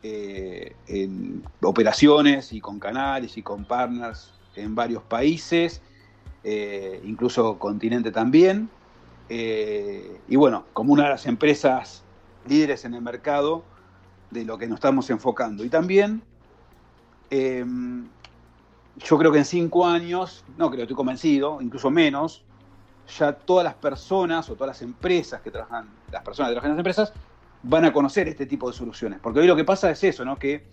eh, 0.03 0.75
operaciones 1.63 2.53
y 2.53 2.61
con 2.61 2.79
canales 2.79 3.37
y 3.37 3.43
con 3.43 3.65
partners 3.65 4.33
en 4.57 4.75
varios 4.75 5.03
países, 5.03 5.83
eh, 6.45 7.01
incluso 7.05 7.59
continente 7.59 8.11
también. 8.11 8.69
Eh, 9.29 10.21
y 10.29 10.37
bueno, 10.37 10.67
como 10.73 10.93
una 10.93 11.05
de 11.05 11.11
las 11.11 11.27
empresas 11.27 12.05
líderes 12.49 12.85
en 12.85 12.95
el 12.95 13.03
mercado 13.03 13.65
de 14.31 14.45
lo 14.45 14.59
que 14.59 14.67
nos 14.67 14.77
estamos 14.77 15.09
enfocando. 15.11 15.65
Y 15.65 15.69
también 15.69 16.23
eh, 17.31 17.65
yo 18.99 19.19
creo 19.19 19.33
que 19.33 19.39
en 19.39 19.45
cinco 19.45 19.87
años, 19.87 20.45
no 20.57 20.71
creo, 20.71 20.83
estoy 20.83 20.97
convencido, 20.97 21.61
incluso 21.61 21.91
menos, 21.91 22.45
ya 23.19 23.33
todas 23.33 23.65
las 23.65 23.75
personas 23.75 24.49
o 24.51 24.55
todas 24.55 24.69
las 24.69 24.83
empresas 24.83 25.41
que 25.41 25.51
trabajan, 25.51 25.89
las 26.11 26.23
personas 26.23 26.51
que 26.51 26.55
trabajan 26.55 26.71
en 26.71 26.77
las 26.77 26.81
empresas, 26.81 27.13
van 27.63 27.85
a 27.85 27.93
conocer 27.93 28.29
este 28.29 28.47
tipo 28.47 28.71
de 28.71 28.77
soluciones. 28.77 29.21
Porque 29.21 29.41
hoy 29.41 29.47
lo 29.47 29.57
que 29.57 29.65
pasa 29.65 29.91
es 29.91 30.03
eso, 30.03 30.25
¿no? 30.25 30.37
Que 30.37 30.67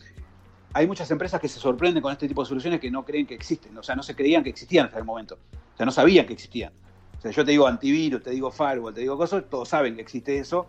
hay 0.73 0.87
muchas 0.87 1.09
empresas 1.11 1.39
que 1.39 1.47
se 1.47 1.59
sorprenden 1.59 2.01
con 2.01 2.11
este 2.11 2.27
tipo 2.27 2.43
de 2.43 2.49
soluciones 2.49 2.79
que 2.79 2.89
no 2.89 3.03
creen 3.05 3.27
que 3.27 3.35
existen, 3.35 3.77
o 3.77 3.83
sea, 3.83 3.95
no 3.95 4.03
se 4.03 4.15
creían 4.15 4.43
que 4.43 4.49
existían 4.49 4.87
hasta 4.87 4.97
el 4.97 5.05
momento, 5.05 5.35
o 5.35 5.77
sea, 5.77 5.85
no 5.85 5.91
sabían 5.91 6.25
que 6.25 6.33
existían. 6.33 6.73
O 7.17 7.21
sea, 7.21 7.31
yo 7.31 7.45
te 7.45 7.51
digo 7.51 7.67
antivirus, 7.67 8.23
te 8.23 8.31
digo 8.31 8.51
firewall, 8.51 8.93
te 8.93 9.01
digo 9.01 9.17
cosas, 9.17 9.43
todos 9.49 9.69
saben 9.69 9.95
que 9.95 10.01
existe 10.01 10.37
eso, 10.37 10.67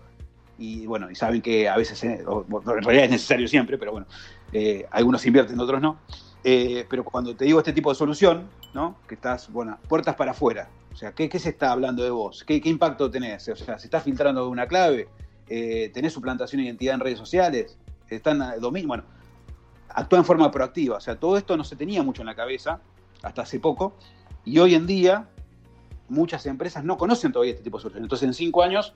y 0.59 0.87
bueno, 0.87 1.11
y 1.11 1.15
saben 1.15 1.43
que 1.43 1.69
a 1.69 1.77
veces, 1.77 2.03
eh, 2.05 2.25
en 2.25 2.83
realidad 2.83 3.05
es 3.05 3.11
necesario 3.11 3.49
siempre, 3.49 3.79
pero 3.79 3.93
bueno, 3.93 4.07
eh, 4.53 4.87
algunos 4.91 5.25
invierten, 5.27 5.59
otros 5.59 5.81
no. 5.81 5.99
Eh, 6.45 6.87
pero 6.91 7.05
cuando 7.05 7.35
te 7.35 7.47
digo 7.47 7.59
este 7.59 7.73
tipo 7.73 7.91
de 7.91 7.97
solución, 7.97 8.49
¿no? 8.75 8.99
Que 9.09 9.15
estás, 9.15 9.51
bueno, 9.51 9.79
puertas 9.89 10.15
para 10.15 10.33
afuera. 10.33 10.69
O 10.93 10.97
sea, 10.97 11.13
¿qué, 11.13 11.29
qué 11.29 11.39
se 11.39 11.49
está 11.49 11.73
hablando 11.73 12.05
de 12.05 12.11
vos? 12.11 12.45
¿Qué, 12.45 12.61
qué 12.61 12.69
impacto 12.69 13.11
tenés? 13.11 13.49
O 13.49 13.57
sea, 13.57 13.79
¿se 13.79 13.87
está 13.87 14.01
filtrando 14.01 14.49
una 14.49 14.69
clave? 14.69 15.09
Eh, 15.49 15.91
¿Tenés 15.93 16.13
suplantación 16.13 16.61
de 16.61 16.67
identidad 16.67 16.95
en 16.95 17.01
redes 17.01 17.19
sociales? 17.19 17.79
¿Están 18.09 18.61
dominio? 18.61 18.89
Bueno, 18.89 19.05
actúa 19.89 20.19
en 20.19 20.25
forma 20.25 20.51
proactiva. 20.51 20.99
O 20.99 21.01
sea, 21.01 21.17
todo 21.19 21.37
esto 21.37 21.57
no 21.57 21.65
se 21.65 21.77
tenía 21.77 22.03
mucho 22.03 22.23
en 22.23 22.27
la 22.27 22.35
cabeza 22.35 22.81
hasta 23.23 23.43
hace 23.43 23.59
poco. 23.59 23.97
Y 24.45 24.59
hoy 24.59 24.75
en 24.75 24.87
día, 24.87 25.27
muchas 26.09 26.45
empresas 26.47 26.85
no 26.85 26.99
conocen 26.99 27.33
todavía 27.33 27.53
este 27.53 27.65
tipo 27.65 27.79
de 27.79 27.83
soluciones. 27.83 28.05
Entonces, 28.05 28.29
en 28.29 28.35
cinco 28.35 28.63
años, 28.63 28.95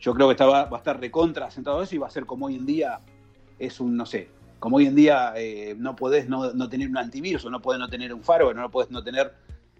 yo 0.00 0.14
creo 0.14 0.28
que 0.28 0.32
está, 0.32 0.46
va, 0.46 0.64
va 0.64 0.78
a 0.78 0.80
estar 0.80 0.98
recontra 0.98 1.50
sentado 1.50 1.82
eso 1.82 1.94
y 1.94 1.98
va 1.98 2.06
a 2.06 2.10
ser 2.10 2.26
como 2.26 2.46
hoy 2.46 2.56
en 2.56 2.66
día 2.66 3.00
es 3.58 3.78
un, 3.78 3.96
no 3.96 4.06
sé, 4.06 4.28
como 4.58 4.76
hoy 4.76 4.86
en 4.86 4.94
día 4.94 5.32
eh, 5.36 5.74
no 5.78 5.94
podés 5.94 6.28
no, 6.28 6.52
no 6.52 6.68
tener 6.68 6.88
un 6.88 6.96
antivirus 6.96 7.44
o 7.44 7.50
no 7.50 7.60
podés 7.60 7.78
no 7.78 7.88
tener 7.88 8.12
un 8.12 8.22
firewall, 8.22 8.56
no 8.56 8.70
podés 8.70 8.90
no 8.90 9.02
tener, 9.02 9.32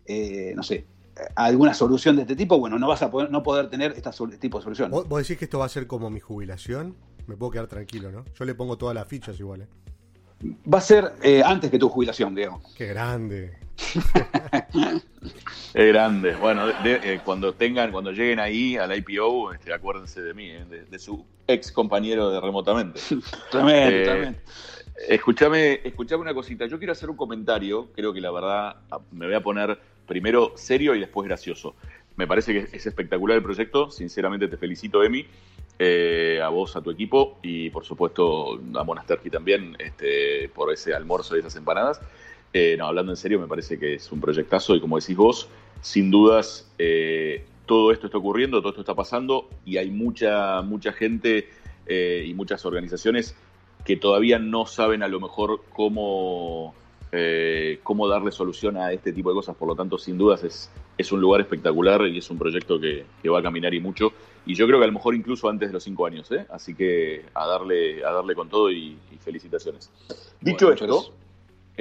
eh, 0.07 0.53
no 0.55 0.63
sé, 0.63 0.87
alguna 1.35 1.75
solución 1.75 2.17
de 2.17 2.23
este 2.23 2.37
tipo, 2.37 2.59
bueno, 2.59 2.79
no 2.79 2.89
vas 2.89 3.03
a 3.03 3.11
poder, 3.11 3.31
no 3.31 3.43
poder 3.43 3.69
tener 3.69 3.93
este 3.93 4.11
tipo 4.39 4.59
de 4.59 4.65
solución. 4.65 4.91
¿Vos, 4.91 5.09
decís 5.09 5.39
que 5.39 5.45
esto 5.45 5.59
va 5.59 5.67
a 5.67 5.69
ser 5.69 5.87
como 5.87 6.11
mi 6.11 6.21
jubilación? 6.21 6.97
Me 7.27 7.37
puedo 7.37 7.53
quedar 7.53 7.67
tranquilo, 7.67 8.11
¿no? 8.11 8.25
Yo 8.35 8.45
le 8.45 8.55
pongo 8.55 8.77
todas 8.77 8.95
las 8.95 9.07
fichas 9.07 9.39
igual, 9.39 9.63
¿eh? 9.63 9.69
Va 10.73 10.79
a 10.79 10.81
ser 10.81 11.13
eh, 11.23 11.43
antes 11.45 11.71
que 11.71 11.79
tu 11.79 11.91
jubilación, 11.91 12.35
Diego. 12.35 12.63
Qué 12.75 12.87
grande. 12.87 13.59
es 15.75 15.87
grande. 15.87 16.35
Bueno, 16.37 16.69
eh, 16.85 17.21
cuando 17.25 17.55
tengan, 17.55 17.93
cuando 17.93 18.13
lleguen 18.13 18.41
ahí 18.41 18.77
al 18.77 18.97
IPO, 18.97 19.53
este, 19.53 19.73
acuérdense 19.73 20.23
de 20.23 20.35
mí, 20.35 20.51
eh, 20.51 20.85
de, 20.89 20.99
su 20.99 21.25
ex 21.47 21.73
compañero 21.73 22.31
de 22.31 22.41
remotamente. 22.41 23.01
tremendo, 23.51 24.11
tremendo. 24.11 24.39
Escúchame, 25.09 25.81
escúchame 25.85 26.23
una 26.23 26.35
cosita. 26.35 26.67
Yo 26.67 26.79
quiero 26.79 26.93
hacer 26.93 27.09
un 27.11 27.17
comentario. 27.17 27.89
Creo 27.95 28.13
que 28.13 28.21
la 28.21 28.31
verdad 28.31 28.77
ah, 28.91 29.01
me 29.13 29.27
voy 29.27 29.35
a 29.35 29.43
poner 29.43 29.79
primero 30.07 30.53
serio 30.57 30.95
y 30.95 31.01
después 31.01 31.27
gracioso. 31.27 31.75
Me 32.17 32.27
parece 32.27 32.53
que 32.53 32.77
es 32.77 32.87
espectacular 32.87 33.39
el 33.39 33.43
proyecto. 33.43 33.91
Sinceramente 33.91 34.49
te 34.49 34.57
felicito, 34.57 35.03
Emi. 35.03 35.27
Eh, 35.83 36.39
a 36.43 36.51
vos, 36.51 36.77
a 36.77 36.83
tu 36.83 36.91
equipo 36.91 37.39
y 37.43 37.71
por 37.71 37.87
supuesto 37.87 38.61
a 38.75 38.85
Monasterki 38.85 39.31
también 39.31 39.77
este, 39.79 40.51
por 40.51 40.71
ese 40.71 40.93
almuerzo 40.93 41.37
y 41.37 41.39
esas 41.39 41.57
empanadas. 41.57 42.03
Eh, 42.53 42.77
no, 42.79 42.87
hablando 42.87 43.13
en 43.13 43.17
serio, 43.17 43.39
me 43.39 43.47
parece 43.47 43.79
que 43.79 43.95
es 43.95 44.11
un 44.11 44.21
proyectazo 44.21 44.75
y 44.75 44.81
como 44.81 44.99
decís 44.99 45.17
vos, 45.17 45.49
sin 45.81 46.11
dudas 46.11 46.69
eh, 46.79 47.45
todo 47.67 47.93
esto 47.93 48.07
está 48.07 48.19
ocurriendo, 48.19 48.61
todo 48.61 48.71
esto 48.71 48.81
está 48.81 48.95
pasando 48.95 49.49
y 49.65 49.77
hay 49.77 49.91
mucha, 49.91 50.61
mucha 50.63 50.93
gente 50.93 51.49
y 51.89 52.35
muchas 52.35 52.65
organizaciones 52.65 53.35
que 53.85 53.97
todavía 53.97 54.39
no 54.39 54.65
saben 54.65 55.03
a 55.03 55.09
lo 55.09 55.19
mejor 55.19 55.63
cómo, 55.73 56.73
cómo 57.83 58.07
darle 58.07 58.31
solución 58.31 58.77
a 58.77 58.93
este 58.93 59.13
tipo 59.13 59.31
de 59.31 59.35
cosas. 59.35 59.57
Por 59.57 59.67
lo 59.67 59.75
tanto, 59.75 59.99
sin 59.99 60.17
dudas 60.17 60.45
es, 60.45 60.71
es 60.97 61.11
un 61.11 61.21
lugar 61.21 61.41
espectacular 61.41 62.07
y 62.07 62.19
es 62.19 62.31
un 62.31 62.39
proyecto 62.39 62.79
que, 62.79 63.07
que 63.21 63.29
va 63.29 63.41
a 63.41 63.43
caminar 63.43 63.75
y 63.75 63.81
mucho 63.81 64.13
y 64.47 64.55
yo 64.55 64.67
creo 64.67 64.79
que 64.79 64.85
a 64.85 64.89
lo 64.89 64.95
mejor 64.95 65.15
incluso 65.15 65.49
antes 65.49 65.69
de 65.69 65.73
los 65.73 65.85
cinco 65.85 66.07
años, 66.07 66.31
¿eh? 66.33 66.47
Así 66.51 66.75
que 66.75 67.25
a 67.35 67.47
darle, 67.47 68.05
a 68.05 68.11
darle 68.11 68.35
con 68.35 68.49
todo 68.49 68.71
y, 68.71 68.97
felicitaciones. 69.21 69.91
Dicho 70.41 70.73
esto, 70.73 71.13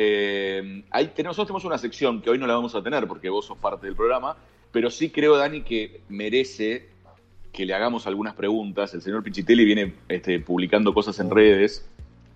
eh, 0.02 0.84
ahí 0.92 1.12
nosotros 1.18 1.48
tenemos 1.48 1.66
una 1.66 1.78
sección 1.78 2.22
que 2.22 2.30
hoy 2.30 2.38
no 2.38 2.48
la 2.48 2.54
vamos 2.54 2.74
a 2.74 2.82
tener 2.82 3.06
porque 3.06 3.28
vos 3.28 3.46
sos 3.46 3.58
parte 3.58 3.86
del 3.86 3.98
programa, 3.98 4.38
pero 4.72 4.90
sí 4.90 5.10
creo, 5.10 5.36
Dani, 5.36 5.62
que 5.62 6.00
merece 6.08 6.88
que 7.52 7.66
le 7.66 7.74
hagamos 7.74 8.08
algunas 8.08 8.34
preguntas. 8.34 8.94
El 8.94 9.02
señor 9.02 9.24
Pichitelli 9.24 9.66
viene 9.66 9.94
este, 10.08 10.40
publicando 10.40 10.94
cosas 10.94 11.20
en 11.20 11.30
redes. 11.30 11.86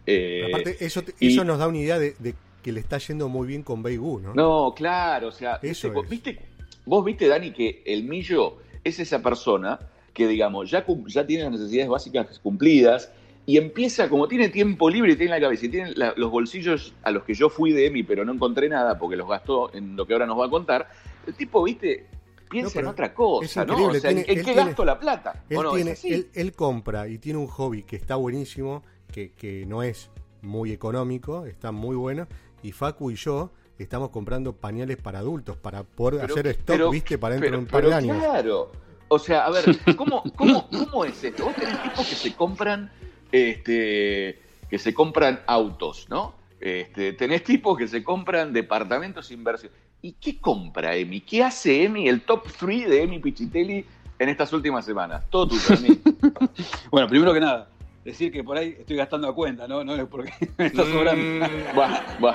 Eh, 0.05 0.47
Aparte, 0.49 0.75
eso, 0.85 1.03
eso 1.21 1.45
nos 1.45 1.57
da 1.57 1.69
una 1.69 1.77
idea 1.77 1.99
de, 1.99 2.35
que 2.61 2.73
le 2.73 2.81
está 2.81 2.97
yendo 2.97 3.29
muy 3.29 3.47
bien 3.47 3.63
con 3.63 3.81
Beigu, 3.81 4.19
¿no? 4.19 4.33
No, 4.33 4.73
claro, 4.75 5.29
o 5.29 5.31
sea, 5.31 5.57
eso 5.63 5.89
¿viste, 6.09 6.39
vos 6.85 7.05
viste, 7.05 7.27
Dani, 7.27 7.53
que 7.53 7.81
el 7.85 8.03
Millo 8.03 8.57
es 8.83 8.99
esa 8.99 9.23
persona 9.23 9.79
que, 10.13 10.27
digamos, 10.27 10.69
ya, 10.69 10.85
ya 11.07 11.25
tiene 11.25 11.43
las 11.43 11.53
necesidades 11.53 11.89
básicas 11.89 12.39
cumplidas 12.39 13.09
y 13.45 13.57
empieza, 13.57 14.09
como 14.09 14.27
tiene 14.27 14.49
tiempo 14.49 14.89
libre 14.89 15.13
y 15.13 15.15
tiene 15.15 15.31
la 15.31 15.41
cabeza 15.41 15.65
y 15.65 15.69
tiene 15.69 15.93
los 16.15 16.31
bolsillos 16.31 16.93
a 17.03 17.11
los 17.11 17.23
que 17.23 17.33
yo 17.33 17.49
fui 17.49 17.71
de 17.71 17.87
EMI, 17.87 18.03
pero 18.03 18.23
no 18.23 18.33
encontré 18.33 18.69
nada 18.69 18.97
porque 18.97 19.15
los 19.15 19.27
gastó 19.27 19.73
en 19.73 19.95
lo 19.95 20.05
que 20.05 20.13
ahora 20.13 20.25
nos 20.25 20.39
va 20.39 20.45
a 20.45 20.49
contar, 20.49 20.87
el 21.27 21.33
tipo, 21.33 21.63
viste, 21.63 22.07
piensa 22.49 22.79
en 22.79 22.87
otra 22.87 23.13
cosa, 23.13 23.65
¿no? 23.65 23.87
O 23.87 23.93
sea, 23.93 24.11
¿en, 24.11 24.23
qué 24.23 24.53
gasto 24.53 24.85
la 24.85 24.97
plata? 24.97 25.43
Él, 25.49 26.29
él, 26.33 26.53
compra 26.53 27.07
y 27.07 27.17
tiene 27.17 27.39
un 27.39 27.47
hobby 27.47 27.83
que 27.83 27.97
está 27.97 28.15
buenísimo, 28.15 28.83
que, 29.11 29.31
que 29.31 29.65
no 29.65 29.83
es 29.83 30.09
muy 30.41 30.71
económico, 30.71 31.45
está 31.45 31.71
muy 31.71 31.95
bueno, 31.95 32.27
y 32.61 32.71
Facu 32.71 33.11
y 33.11 33.15
yo 33.15 33.51
estamos 33.77 34.09
comprando 34.09 34.53
pañales 34.53 34.97
para 34.97 35.19
adultos 35.19 35.57
para 35.57 35.83
poder 35.83 36.21
hacer 36.25 36.47
stock, 36.47 36.91
viste, 36.91 37.17
para 37.17 37.35
dentro 37.35 37.51
de 37.51 37.57
un 37.57 37.65
par 37.65 37.85
de 37.85 37.93
años. 37.93 38.17
Claro, 38.17 38.71
o 39.07 39.19
sea, 39.19 39.45
a 39.45 39.51
ver, 39.51 39.65
¿cómo, 39.95 40.23
cómo, 40.35 40.69
cómo 40.69 41.05
es 41.05 41.23
esto? 41.23 41.45
Vos 41.45 41.55
tenés 41.55 41.81
tipos 41.83 42.07
que 42.07 42.15
se 42.15 42.33
compran, 42.35 42.91
este, 43.33 44.39
que 44.69 44.77
se 44.77 44.93
compran 44.93 45.41
autos, 45.47 46.05
¿no? 46.07 46.35
Este, 46.61 47.13
tenés 47.13 47.43
tipos 47.43 47.77
que 47.77 47.87
se 47.87 48.03
compran 48.03 48.53
departamentos 48.53 49.27
de 49.27 49.33
inversión. 49.33 49.71
¿Y 50.03 50.13
qué 50.13 50.39
compra 50.39 50.95
Emi? 50.95 51.21
¿Qué 51.21 51.43
hace 51.43 51.83
Emi, 51.83 52.07
el 52.07 52.21
top 52.21 52.47
3 52.59 52.89
de 52.89 53.03
Emi 53.03 53.19
Pichitelli 53.19 53.85
en 54.19 54.29
estas 54.29 54.53
últimas 54.53 54.85
semanas? 54.85 55.23
Todo 55.31 55.47
tuyo, 55.47 55.75
Emi. 55.75 55.99
bueno, 56.91 57.07
primero 57.07 57.33
que 57.33 57.39
nada, 57.39 57.69
decir 58.05 58.31
que 58.31 58.43
por 58.43 58.55
ahí 58.55 58.75
estoy 58.79 58.97
gastando 58.97 59.27
a 59.27 59.33
cuenta, 59.33 59.67
¿no? 59.67 59.83
No 59.83 59.95
es 59.95 60.05
porque 60.05 60.31
me 60.57 60.67
está 60.67 60.83
sobrando. 60.85 61.47
Mm, 61.47 62.25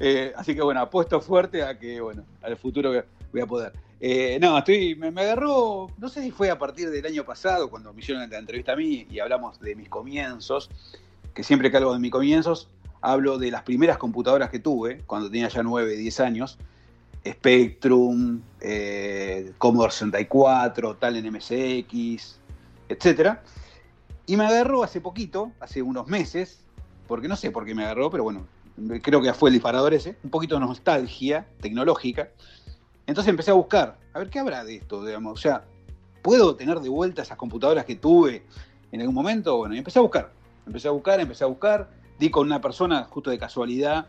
eh, 0.00 0.32
así 0.34 0.54
que 0.54 0.62
bueno, 0.62 0.80
apuesto 0.80 1.20
fuerte 1.20 1.62
a 1.62 1.78
que, 1.78 2.00
bueno, 2.00 2.24
al 2.40 2.56
futuro 2.56 2.90
voy 3.32 3.42
a 3.42 3.46
poder. 3.46 3.72
Eh, 3.98 4.38
no, 4.40 4.58
estoy, 4.58 4.94
me, 4.94 5.08
agarró, 5.08 5.90
no 5.96 6.08
sé 6.08 6.22
si 6.22 6.30
fue 6.30 6.50
a 6.50 6.58
partir 6.58 6.90
del 6.90 7.06
año 7.06 7.24
pasado, 7.24 7.70
cuando 7.70 7.94
me 7.94 8.00
hicieron 8.00 8.28
la 8.28 8.38
entrevista 8.38 8.72
a 8.72 8.76
mí 8.76 9.06
y 9.10 9.20
hablamos 9.20 9.58
de 9.60 9.74
mis 9.74 9.88
comienzos, 9.88 10.70
que 11.32 11.42
siempre 11.42 11.70
que 11.70 11.78
hablo 11.78 11.94
de 11.94 11.98
mis 11.98 12.10
comienzos, 12.10 12.68
hablo 13.00 13.38
de 13.38 13.50
las 13.50 13.62
primeras 13.62 13.96
computadoras 13.96 14.50
que 14.50 14.58
tuve, 14.58 15.02
cuando 15.06 15.30
tenía 15.30 15.48
ya 15.48 15.62
9, 15.62 15.96
10 15.96 16.20
años, 16.20 16.58
Spectrum, 17.26 18.42
eh, 18.60 19.52
Commodore 19.58 19.92
64, 19.92 20.96
tal 20.96 21.16
en 21.16 21.32
MSX, 21.32 22.38
etc. 22.88 23.38
Y 24.26 24.36
me 24.36 24.44
agarró 24.44 24.82
hace 24.82 25.00
poquito, 25.00 25.52
hace 25.58 25.80
unos 25.80 26.06
meses, 26.06 26.60
porque 27.08 27.28
no 27.28 27.36
sé 27.36 27.50
por 27.50 27.64
qué 27.64 27.74
me 27.74 27.84
agarró, 27.84 28.10
pero 28.10 28.24
bueno, 28.24 28.46
creo 29.02 29.22
que 29.22 29.32
fue 29.32 29.48
el 29.48 29.54
disparador 29.54 29.94
ese, 29.94 30.16
un 30.22 30.30
poquito 30.30 30.56
de 30.56 30.60
nostalgia 30.60 31.46
tecnológica 31.60 32.28
entonces 33.06 33.30
empecé 33.30 33.50
a 33.50 33.54
buscar, 33.54 33.98
a 34.12 34.18
ver 34.18 34.30
qué 34.30 34.38
habrá 34.38 34.64
de 34.64 34.76
esto, 34.76 35.04
digamos. 35.04 35.32
O 35.32 35.36
sea, 35.36 35.64
¿puedo 36.22 36.56
tener 36.56 36.80
de 36.80 36.88
vuelta 36.88 37.22
esas 37.22 37.36
computadoras 37.36 37.84
que 37.84 37.96
tuve 37.96 38.44
en 38.92 39.00
algún 39.00 39.14
momento? 39.14 39.56
Bueno, 39.56 39.74
y 39.74 39.78
empecé 39.78 39.98
a 39.98 40.02
buscar, 40.02 40.32
empecé 40.66 40.88
a 40.88 40.90
buscar, 40.90 41.20
empecé 41.20 41.44
a 41.44 41.46
buscar. 41.46 41.90
Di 42.18 42.30
con 42.30 42.46
una 42.46 42.60
persona, 42.60 43.04
justo 43.04 43.30
de 43.30 43.38
casualidad, 43.38 44.08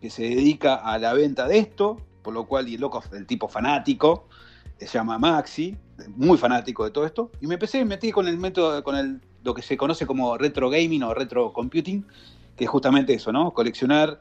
que 0.00 0.10
se 0.10 0.22
dedica 0.22 0.74
a 0.74 0.98
la 0.98 1.14
venta 1.14 1.46
de 1.46 1.58
esto, 1.58 1.98
por 2.22 2.34
lo 2.34 2.46
cual, 2.46 2.68
y 2.68 2.74
el 2.74 2.80
loco 2.80 3.02
del 3.10 3.26
tipo 3.26 3.48
fanático, 3.48 4.26
se 4.78 4.86
llama 4.86 5.18
Maxi, 5.18 5.76
muy 6.16 6.36
fanático 6.36 6.84
de 6.84 6.90
todo 6.90 7.06
esto, 7.06 7.30
y 7.40 7.46
me 7.46 7.54
empecé 7.54 7.80
a 7.80 7.84
meter 7.84 8.12
con 8.12 8.28
el 8.28 8.36
método, 8.36 8.82
con 8.82 8.96
el, 8.96 9.20
lo 9.42 9.54
que 9.54 9.62
se 9.62 9.76
conoce 9.76 10.06
como 10.06 10.36
retro 10.36 10.68
gaming 10.68 11.02
o 11.04 11.14
retro 11.14 11.52
computing, 11.52 12.04
que 12.56 12.64
es 12.64 12.70
justamente 12.70 13.14
eso, 13.14 13.32
¿no? 13.32 13.52
Coleccionar 13.52 14.20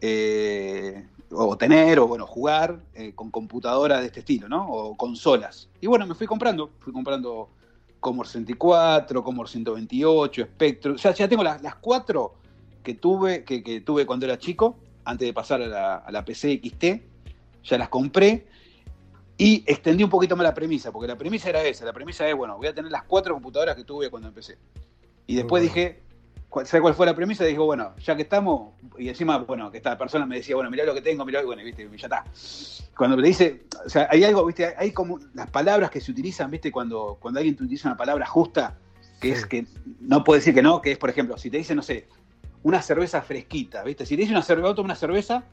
eh, 0.00 1.06
o 1.34 1.56
tener, 1.56 1.98
o 1.98 2.06
bueno, 2.06 2.26
jugar 2.26 2.80
eh, 2.94 3.12
con 3.14 3.30
computadoras 3.30 4.00
de 4.00 4.06
este 4.06 4.20
estilo, 4.20 4.48
¿no? 4.48 4.68
O 4.68 4.96
consolas. 4.96 5.68
Y 5.80 5.86
bueno, 5.86 6.06
me 6.06 6.14
fui 6.14 6.26
comprando, 6.26 6.70
fui 6.78 6.92
comprando 6.92 7.48
Commodore 8.00 8.28
64, 8.28 9.24
Commodore 9.24 9.50
128, 9.50 10.44
Spectrum, 10.44 10.94
o 10.94 10.98
sea, 10.98 11.12
ya 11.12 11.28
tengo 11.28 11.42
las, 11.42 11.60
cuatro 11.80 12.34
que 12.82 12.94
tuve, 12.94 13.44
que, 13.44 13.80
tuve 13.80 14.06
cuando 14.06 14.26
era 14.26 14.38
chico, 14.38 14.76
antes 15.04 15.26
de 15.26 15.32
pasar 15.32 15.62
a 15.62 15.66
la, 15.66 15.96
a 15.96 16.12
la 16.12 16.24
PC 16.24 16.60
XT, 16.62 16.84
ya 17.64 17.78
las 17.78 17.88
compré 17.88 18.46
y 19.38 19.64
extendí 19.66 20.04
un 20.04 20.10
poquito 20.10 20.36
más 20.36 20.44
la 20.44 20.54
premisa, 20.54 20.92
porque 20.92 21.08
la 21.08 21.16
premisa 21.16 21.48
era 21.48 21.62
esa, 21.64 21.84
la 21.84 21.92
premisa 21.92 22.28
es, 22.28 22.36
bueno, 22.36 22.56
voy 22.56 22.66
a 22.66 22.74
tener 22.74 22.90
las 22.90 23.04
cuatro 23.04 23.34
computadoras 23.34 23.74
que 23.74 23.84
tuve 23.84 24.10
cuando 24.10 24.28
empecé. 24.28 24.58
Y 25.26 25.36
después 25.36 25.62
dije, 25.62 26.02
¿Sabes 26.52 26.82
cuál 26.82 26.94
fue 26.94 27.06
la 27.06 27.16
premisa? 27.16 27.44
Dijo, 27.44 27.64
bueno, 27.64 27.94
ya 27.98 28.14
que 28.14 28.22
estamos, 28.22 28.74
y 28.98 29.08
encima, 29.08 29.38
bueno, 29.38 29.70
que 29.70 29.78
esta 29.78 29.96
persona 29.96 30.26
me 30.26 30.36
decía, 30.36 30.54
bueno, 30.54 30.70
mirá 30.70 30.84
lo 30.84 30.92
que 30.92 31.00
tengo, 31.00 31.24
mirá, 31.24 31.42
bueno, 31.42 31.62
viste, 31.64 31.88
ya 31.96 32.06
está. 32.06 32.24
Cuando 32.94 33.16
me 33.16 33.26
dice, 33.26 33.62
o 33.84 33.88
sea, 33.88 34.06
hay 34.10 34.22
algo, 34.24 34.44
viste, 34.44 34.74
hay 34.76 34.92
como 34.92 35.18
las 35.32 35.48
palabras 35.50 35.90
que 35.90 36.00
se 36.00 36.10
utilizan, 36.10 36.50
viste, 36.50 36.70
cuando, 36.70 37.16
cuando 37.18 37.40
alguien 37.40 37.54
utiliza 37.54 37.88
una 37.88 37.96
palabra 37.96 38.26
justa, 38.26 38.76
que 39.18 39.32
es 39.32 39.46
que 39.46 39.66
no 40.00 40.22
puede 40.24 40.40
decir 40.40 40.54
que 40.54 40.62
no, 40.62 40.82
que 40.82 40.92
es, 40.92 40.98
por 40.98 41.08
ejemplo, 41.08 41.38
si 41.38 41.50
te 41.50 41.56
dice, 41.56 41.74
no 41.74 41.82
sé, 41.82 42.06
una 42.62 42.82
cerveza 42.82 43.22
fresquita, 43.22 43.82
viste, 43.82 44.04
si 44.04 44.16
te 44.16 44.22
dice 44.22 44.32
una 44.32 44.42
cerveza, 44.42 44.82
una 44.82 44.94
cerveza, 44.94 45.44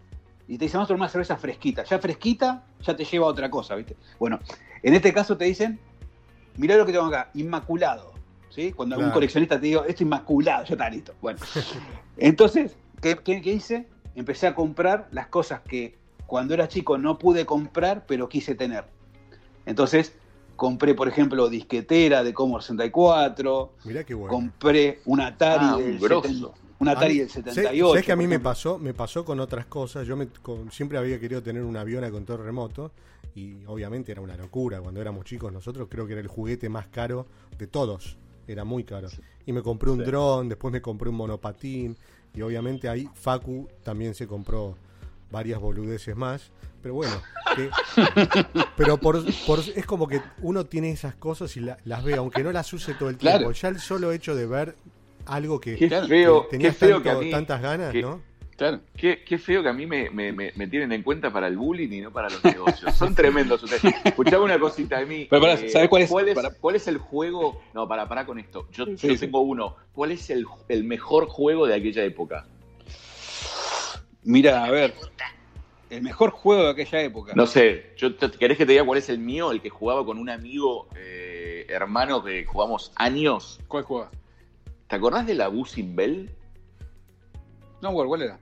y 0.49 0.57
te 0.57 0.65
dicen, 0.65 0.79
vamos 0.79 0.87
a 0.87 0.93
tomar 0.93 1.01
una 1.01 1.09
cerveza 1.09 1.37
fresquita, 1.37 1.83
ya 1.83 1.99
fresquita, 1.99 2.65
ya 2.81 2.95
te 2.95 3.05
lleva 3.05 3.27
a 3.27 3.29
otra 3.29 3.49
cosa, 3.49 3.75
viste. 3.75 3.95
Bueno, 4.19 4.39
en 4.83 4.95
este 4.95 5.13
caso 5.13 5.37
te 5.37 5.45
dicen, 5.45 5.79
mirá 6.57 6.75
lo 6.75 6.85
que 6.85 6.91
tengo 6.91 7.05
acá, 7.05 7.29
inmaculado. 7.35 8.18
Cuando 8.75 8.95
algún 8.95 9.11
coleccionista 9.11 9.59
te 9.59 9.67
digo, 9.67 9.85
esto 9.85 10.03
inmaculado, 10.03 10.65
ya 10.65 10.73
está 10.73 10.89
listo. 10.89 11.13
Bueno, 11.21 11.39
entonces, 12.17 12.75
¿qué, 13.01 13.41
hice? 13.45 13.87
Empecé 14.15 14.47
a 14.47 14.55
comprar 14.55 15.07
las 15.11 15.27
cosas 15.27 15.61
que 15.61 15.97
cuando 16.25 16.53
era 16.53 16.67
chico 16.67 16.97
no 16.97 17.17
pude 17.17 17.45
comprar, 17.45 18.05
pero 18.07 18.27
quise 18.27 18.55
tener. 18.55 18.85
Entonces, 19.65 20.13
compré, 20.55 20.93
por 20.95 21.07
ejemplo, 21.07 21.47
disquetera 21.47 22.23
de 22.23 22.33
Commodore 22.33 22.63
64. 22.63 23.73
Mirá 23.85 24.03
qué 24.03 24.13
bueno. 24.13 24.33
Compré 24.33 24.99
un 25.05 25.21
Atari 25.21 25.65
ah, 25.65 25.77
del, 25.77 26.47
un 26.79 26.87
Atari 26.87 27.19
del 27.19 27.29
78. 27.29 27.87
¿Sabes 27.87 28.05
que 28.05 28.11
a 28.11 28.15
mí 28.15 28.27
me 28.27 28.39
pasó? 28.39 28.77
Me 28.79 28.93
pasó 28.93 29.23
con 29.23 29.39
otras 29.39 29.67
cosas. 29.67 30.07
Yo 30.07 30.17
me, 30.17 30.27
siempre 30.71 30.97
había 30.97 31.19
querido 31.19 31.41
tener 31.41 31.63
un 31.63 31.77
avión 31.77 32.03
a 32.03 32.11
control 32.11 32.43
remoto 32.43 32.91
y 33.35 33.63
obviamente 33.67 34.11
era 34.11 34.21
una 34.21 34.35
locura. 34.35 34.81
Cuando 34.81 34.99
éramos 34.99 35.25
chicos 35.25 35.53
nosotros 35.53 35.87
creo 35.89 36.07
que 36.07 36.13
era 36.13 36.21
el 36.21 36.27
juguete 36.27 36.67
más 36.67 36.87
caro 36.87 37.27
de 37.57 37.67
todos 37.67 38.17
era 38.51 38.63
muy 38.63 38.83
caro. 38.83 39.07
Y 39.45 39.53
me 39.53 39.61
compré 39.61 39.91
un 39.91 39.99
dron, 40.03 40.49
después 40.49 40.71
me 40.71 40.81
compré 40.81 41.09
un 41.09 41.15
monopatín 41.15 41.97
y 42.33 42.41
obviamente 42.41 42.87
ahí 42.89 43.07
Facu 43.13 43.67
también 43.83 44.13
se 44.15 44.27
compró 44.27 44.75
varias 45.31 45.59
boludeces 45.59 46.15
más. 46.15 46.51
Pero 46.81 46.93
bueno, 46.95 47.21
que- 47.55 47.69
pero 48.77 48.97
por, 48.97 49.23
por- 49.45 49.59
es 49.59 49.85
como 49.85 50.07
que 50.07 50.21
uno 50.41 50.65
tiene 50.65 50.91
esas 50.91 51.15
cosas 51.15 51.55
y 51.57 51.59
la- 51.59 51.77
las 51.83 52.03
ve, 52.03 52.15
aunque 52.15 52.43
no 52.43 52.51
las 52.51 52.71
use 52.71 52.93
todo 52.93 53.09
el 53.09 53.17
tiempo. 53.17 53.37
Claro. 53.39 53.51
Ya 53.51 53.67
el 53.69 53.79
solo 53.79 54.11
hecho 54.13 54.33
de 54.35 54.45
ver 54.45 54.75
algo 55.25 55.59
que, 55.59 55.75
Qué 55.75 55.89
feo, 55.89 56.43
que 56.43 56.47
qué 56.47 56.51
tenías 56.51 56.77
feo 56.77 56.89
tanto- 56.97 57.03
que 57.03 57.09
a 57.09 57.15
mí, 57.19 57.31
tantas 57.31 57.61
ganas, 57.61 57.91
que- 57.91 58.01
¿no? 58.01 58.21
Claro. 58.59 58.81
Qué, 58.95 59.23
qué 59.23 59.37
feo 59.39 59.63
que 59.63 59.69
a 59.69 59.73
mí 59.73 59.85
me, 59.87 60.09
me- 60.11 60.31
me- 60.33 60.51
me 60.55 60.67
tienen 60.67 60.91
en 60.91 61.01
cuenta 61.01 61.31
para 61.31 61.47
el 61.47 61.57
bullying 61.57 61.89
y 61.91 62.01
no 62.01 62.11
para 62.11 62.29
los 62.29 62.43
negocios. 62.43 62.93
Son 62.93 63.15
tremendos 63.15 63.63
ustedes. 63.63 63.81
Escuchame 64.03 64.43
una 64.43 64.59
cosita 64.59 64.99
de 64.99 65.05
mí. 65.07 65.27
Pero 65.29 65.41
pará, 65.41 65.57
¿sabés 65.69 65.87
cuál 65.89 66.01
es? 66.03 66.09
¿Cuál 66.09 66.27
es, 66.29 66.35
Pará. 66.35 66.51
cuál 66.59 66.75
es 66.75 66.87
el 66.87 66.97
juego? 66.97 67.61
No, 67.73 67.87
para, 67.87 68.07
para 68.07 68.25
con 68.25 68.37
esto. 68.37 68.67
Yo, 68.71 68.85
Sí, 68.85 69.07
yo 69.07 69.13
sí. 69.15 69.17
tengo 69.17 69.39
uno. 69.39 69.77
¿Cuál 69.93 70.11
es 70.11 70.29
el, 70.29 70.45
el 70.67 70.83
mejor 70.83 71.27
juego 71.27 71.65
de 71.67 71.75
aquella 71.75 72.03
época? 72.03 72.45
Mira, 74.23 74.65
a 74.65 74.69
ver. 74.71 74.93
El 75.89 76.01
mejor 76.03 76.29
juego 76.31 76.65
de 76.65 76.69
aquella 76.71 77.01
época. 77.01 77.31
No 77.35 77.47
sé, 77.47 77.93
yo 77.97 78.13
te- 78.15 78.29
¿querés 78.29 78.57
que 78.57 78.65
te 78.65 78.73
diga 78.73 78.85
cuál 78.85 78.99
es 78.99 79.09
el 79.09 79.17
mío? 79.17 79.51
El 79.51 79.61
que 79.61 79.69
jugaba 79.69 80.05
con 80.05 80.19
un 80.19 80.29
amigo 80.29 80.87
eh, 80.95 81.65
hermano 81.69 82.23
que 82.23 82.45
jugamos 82.45 82.91
años. 82.95 83.59
¿Cuál 83.67 83.83
juega? 83.85 84.11
¿Te 84.87 84.97
acordás 84.97 85.25
de 85.25 85.33
la 85.33 85.47
Buzzing 85.47 85.95
Bell? 85.95 86.29
No, 87.81 87.93
¿cuál, 87.93 88.07
cuál 88.07 88.21
era? 88.23 88.39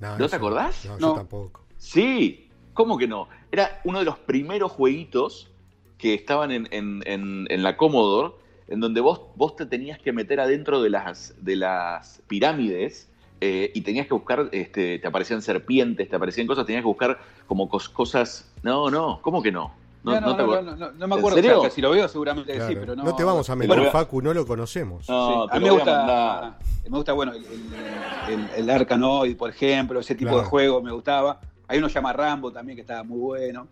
¿No 0.00 0.16
te 0.16 0.24
eso- 0.24 0.36
acordás? 0.36 0.84
No, 0.84 0.92
No. 0.98 1.08
yo 1.08 1.14
tampoco. 1.14 1.62
Sí, 1.78 2.48
¿cómo 2.74 2.98
que 2.98 3.06
no? 3.08 3.28
Era 3.52 3.80
uno 3.84 3.98
de 4.00 4.04
los 4.04 4.18
primeros 4.18 4.72
jueguitos 4.72 5.50
que 5.98 6.14
estaban 6.14 6.50
en, 6.52 6.68
en- 6.70 7.02
en- 7.06 7.46
en 7.50 7.62
la 7.62 7.76
Commodore, 7.76 8.34
en 8.68 8.80
donde 8.80 9.00
vos, 9.00 9.20
vos 9.36 9.56
te 9.56 9.64
tenías 9.66 9.98
que 9.98 10.12
meter 10.12 10.40
adentro 10.40 10.82
de 10.82 10.90
las, 10.90 11.34
de 11.40 11.56
las 11.56 12.20
pirámides 12.26 13.08
eh, 13.40 13.70
y 13.74 13.82
tenías 13.82 14.06
que 14.06 14.14
buscar, 14.14 14.48
este, 14.52 14.98
te 14.98 15.06
aparecían 15.06 15.42
serpientes, 15.42 16.08
te 16.08 16.16
aparecían 16.16 16.46
cosas, 16.46 16.66
tenías 16.66 16.82
que 16.82 16.88
buscar 16.88 17.18
como 17.46 17.68
cos- 17.68 17.88
cosas... 17.92 18.50
No, 18.62 18.90
no, 18.90 19.20
¿cómo 19.22 19.42
que 19.42 19.52
no? 19.52 19.72
No, 20.06 20.20
no, 20.20 20.36
te 20.36 20.42
no, 20.42 20.62
no, 20.62 20.76
no, 20.76 20.90
no 20.92 21.08
me 21.08 21.14
¿En 21.14 21.18
acuerdo. 21.20 21.36
serio? 21.36 21.58
o 21.58 21.60
sea, 21.62 21.68
que 21.70 21.74
si 21.74 21.80
lo 21.82 21.90
veo 21.90 22.08
seguramente 22.08 22.52
que 22.52 22.58
Claro. 22.58 22.72
sí, 22.72 22.76
pero 22.80 22.96
no. 22.96 23.02
no 23.04 23.16
te 23.16 23.24
vamos 23.24 23.50
a 23.50 23.56
meter, 23.56 23.90
Facu, 23.90 24.22
no 24.22 24.32
lo 24.32 24.46
conocemos. 24.46 25.08
No, 25.08 25.42
Sí, 25.44 25.48
te 25.50 25.56
a 25.56 25.60
mí 25.60 25.64
me 25.66 25.70
gusta, 25.72 26.58
me 26.88 26.96
gusta, 26.96 27.12
bueno, 27.12 27.32
el, 27.32 28.48
el, 28.56 28.70
Arkanoid, 28.70 29.36
por 29.36 29.50
ejemplo, 29.50 30.00
ese 30.00 30.14
tipo 30.14 30.30
Claro. 30.30 30.42
de 30.44 30.48
juegos 30.48 30.82
me 30.82 30.92
gustaba. 30.92 31.40
Hay 31.68 31.78
uno 31.78 31.88
que 31.88 31.92
se 31.92 31.98
llama 31.98 32.12
Rambo 32.12 32.52
también, 32.52 32.76
que 32.76 32.82
estaba 32.82 33.02
muy 33.02 33.18
bueno. 33.18 33.66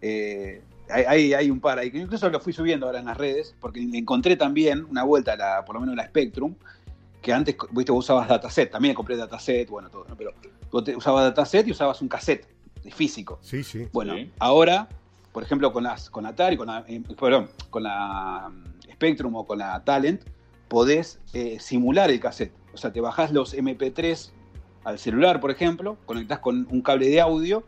Eh, 0.00 0.62
hay, 0.88 1.32
hay, 1.34 1.50
un 1.50 1.60
par 1.60 1.78
ahí, 1.78 1.90
que 1.90 1.98
incluso 1.98 2.28
lo 2.30 2.38
fui 2.40 2.52
subiendo 2.52 2.86
ahora 2.86 2.98
en 3.00 3.06
las 3.06 3.16
redes, 3.16 3.54
porque 3.60 3.80
encontré 3.80 4.36
también 4.36 4.84
una 4.88 5.02
vuelta, 5.04 5.32
a 5.32 5.36
la, 5.36 5.64
por 5.64 5.74
lo 5.74 5.80
menos 5.80 5.96
la 5.96 6.06
Spectrum, 6.06 6.54
que 7.22 7.32
antes, 7.32 7.56
viste, 7.72 7.90
vos 7.92 8.04
usabas 8.04 8.28
dataset, 8.28 8.70
también 8.70 8.94
compré 8.94 9.16
dataset, 9.16 9.68
bueno, 9.68 9.88
todo, 9.90 10.04
¿no? 10.08 10.16
pero 10.16 10.32
vos 10.70 10.84
te- 10.84 10.94
usabas 10.94 11.24
dataset 11.24 11.66
y 11.66 11.72
usabas 11.72 12.00
un 12.02 12.08
cassette 12.08 12.46
físico. 12.92 13.38
Sí, 13.42 13.64
sí. 13.64 13.88
Bueno, 13.92 14.14
Sí. 14.14 14.30
ahora, 14.38 14.88
por 15.36 15.42
ejemplo, 15.42 15.70
con 15.70 15.84
las 15.84 16.08
con 16.08 16.24
Atari, 16.24 16.56
con 16.56 16.68
la, 16.68 16.82
eh, 16.88 17.02
perdón, 17.20 17.50
con 17.68 17.82
la 17.82 18.50
mm, 18.50 18.90
Spectrum 18.94 19.34
o 19.36 19.46
con 19.46 19.58
la 19.58 19.84
Talent, 19.84 20.22
podés 20.66 21.20
eh, 21.34 21.58
simular 21.60 22.10
el 22.10 22.18
cassette. 22.20 22.54
O 22.72 22.78
sea, 22.78 22.90
te 22.90 23.02
bajás 23.02 23.32
los 23.32 23.54
MP3 23.54 24.30
al 24.84 24.98
celular, 24.98 25.38
por 25.38 25.50
ejemplo, 25.50 25.98
conectás 26.06 26.38
con 26.38 26.66
un 26.70 26.80
cable 26.80 27.08
de 27.10 27.20
audio 27.20 27.64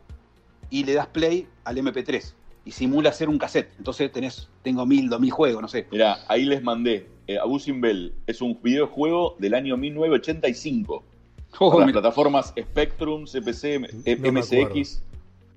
y 0.71 0.83
le 0.83 0.93
das 0.93 1.05
play 1.05 1.47
al 1.63 1.77
MP3 1.77 2.33
y 2.65 2.71
simula 2.71 3.11
ser 3.11 3.29
un 3.29 3.37
cassette. 3.37 3.71
Entonces 3.77 4.11
tenés, 4.11 4.49
tengo 4.63 4.87
mil, 4.87 5.07
dos 5.07 5.19
mil 5.19 5.29
juegos, 5.29 5.61
no 5.61 5.67
sé. 5.67 5.85
Mirá, 5.91 6.17
ahí 6.27 6.45
les 6.45 6.63
mandé. 6.63 7.07
Eh, 7.27 7.37
Abusing 7.37 7.81
Bell 7.81 8.15
es 8.25 8.41
un 8.41 8.59
videojuego 8.63 9.35
del 9.37 9.53
año 9.53 9.77
1985. 9.77 11.03
Oh, 11.59 11.69
Para 11.71 11.85
las 11.85 11.91
plataformas 11.91 12.51
Spectrum, 12.59 13.25
CPC, 13.25 13.63
M- 13.75 13.87
No 14.17 14.31
MSX. 14.31 15.03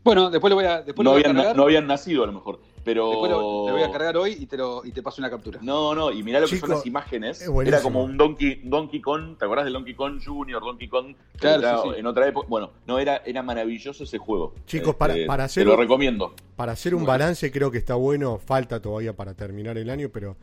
Bueno, 0.04 0.30
después 0.30 0.50
lo 0.50 0.56
voy 0.56 0.64
a, 0.64 0.82
después 0.82 1.04
No 1.04 1.10
lo 1.10 1.10
voy 1.12 1.22
a 1.22 1.26
habían, 1.26 1.36
na- 1.36 1.42
cargar. 1.42 1.56
no 1.56 1.62
habían 1.62 1.86
nacido 1.86 2.24
a 2.24 2.26
lo 2.26 2.32
mejor. 2.32 2.60
Pero. 2.84 3.10
Después 3.10 3.30
lo, 3.30 3.40
lo 3.68 3.72
voy 3.74 3.82
a 3.84 3.90
cargar 3.92 4.16
hoy 4.16 4.36
y 4.40 4.46
te, 4.46 4.56
lo, 4.56 4.84
y 4.84 4.90
te 4.90 5.00
paso 5.02 5.20
una 5.22 5.30
captura. 5.30 5.60
No, 5.62 5.94
no, 5.94 6.10
y 6.10 6.24
mirá 6.24 6.40
lo 6.40 6.48
que 6.48 6.56
son 6.58 6.70
las 6.70 6.84
imágenes. 6.84 7.48
Era 7.64 7.80
como 7.80 8.02
un 8.02 8.16
Donkey, 8.16 8.62
Donkey 8.64 9.00
Kong, 9.00 9.36
¿te 9.38 9.44
acordás 9.44 9.64
del 9.64 9.74
Donkey 9.74 9.94
Kong 9.94 10.20
Junior, 10.24 10.60
Donkey 10.60 10.88
Kong? 10.88 11.14
Claro, 11.38 11.60
Era 11.62 11.82
sí, 11.82 11.88
sí. 11.94 12.00
En 12.00 12.06
otra 12.06 12.26
época. 12.26 12.48
Bueno, 12.50 12.70
no, 12.88 12.98
era, 12.98 13.18
era 13.24 13.42
maravilloso 13.44 14.02
ese 14.02 14.18
juego. 14.18 14.54
Chicos, 14.66 14.96
para- 14.96 15.14
Este, 15.14 15.26
para 15.26 15.44
Te 15.44 15.46
hacer 15.46 15.66
lo 15.66 15.74
un- 15.74 15.78
recomiendo. 15.78 16.34
Para 16.56 16.72
hacer 16.72 16.94
un 16.96 17.06
balance 17.06 17.52
creo 17.52 17.70
que 17.70 17.78
está 17.78 17.94
bueno, 17.94 18.38
falta 18.38 18.82
todavía 18.82 19.14
para 19.14 19.34
terminar 19.34 19.78
el 19.78 19.88
año, 19.88 20.08
pero 20.12 20.36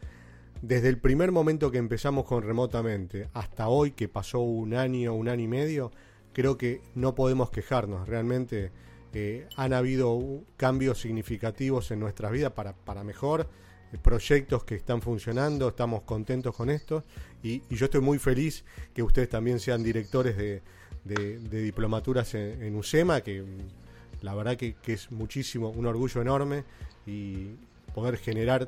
desde 0.62 0.88
el 0.88 0.98
primer 1.00 1.34
momento 1.34 1.72
que 1.72 1.78
empezamos 1.78 2.24
con 2.24 2.44
remotamente 2.44 3.28
hasta 3.34 3.68
hoy, 3.68 3.92
que 3.92 4.08
pasó 4.08 4.40
un 4.40 4.74
año, 4.74 5.14
un 5.14 5.28
año 5.28 5.44
y 5.44 5.48
medio, 5.48 5.92
creo 6.32 6.58
que 6.58 6.82
no 6.96 7.16
podemos 7.16 7.50
quejarnos. 7.50 8.08
Realmente 8.08 8.72
eh, 9.14 9.48
han 9.56 9.74
habido 9.74 10.44
cambios 10.58 11.02
significativos 11.02 11.92
en 11.92 12.00
nuestras 12.00 12.32
vidas 12.32 12.52
para, 12.54 12.74
para 12.74 13.04
mejor, 13.04 13.50
eh, 13.92 13.98
proyectos 14.02 14.64
que 14.64 14.76
están 14.76 15.02
funcionando, 15.02 15.70
estamos 15.70 16.04
contentos 16.04 16.56
con 16.56 16.70
esto 16.70 17.04
y, 17.42 17.62
yo 17.74 17.86
estoy 17.86 18.02
muy 18.02 18.20
feliz 18.20 18.64
que 18.94 19.02
ustedes 19.02 19.30
también 19.30 19.60
sean 19.60 19.84
directores 19.84 20.38
de, 20.38 20.62
de- 21.04 21.40
diplomaturas 21.62 22.34
en, 22.36 22.62
en 22.62 22.76
USEMA, 22.76 23.22
que 23.22 23.42
mm, 23.42 24.24
la 24.24 24.36
verdad 24.36 24.58
que, 24.58 24.76
es 24.86 25.12
muchísimo, 25.12 25.70
un 25.70 25.86
orgullo 25.86 26.22
enorme 26.22 26.64
y 27.08 27.56
poder 27.96 28.18
generar 28.18 28.68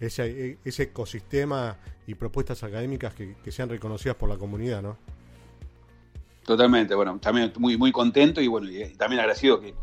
ese, 0.00 0.58
ese 0.64 0.84
ecosistema 0.84 1.78
y 2.06 2.14
propuestas 2.14 2.62
académicas 2.62 3.14
que 3.14 3.52
sean 3.52 3.68
reconocidas 3.68 4.16
por 4.16 4.28
la 4.28 4.36
comunidad, 4.36 4.82
¿no? 4.82 4.96
Totalmente, 6.46 6.94
bueno, 6.94 7.18
también 7.20 7.52
muy, 7.58 7.76
muy 7.76 7.92
contento 7.92 8.40
y 8.40 8.46
bueno, 8.46 8.70
y 8.70 8.82
eh, 8.82 8.92
también 8.96 9.20
agradecido 9.20 9.60
que, 9.60 9.74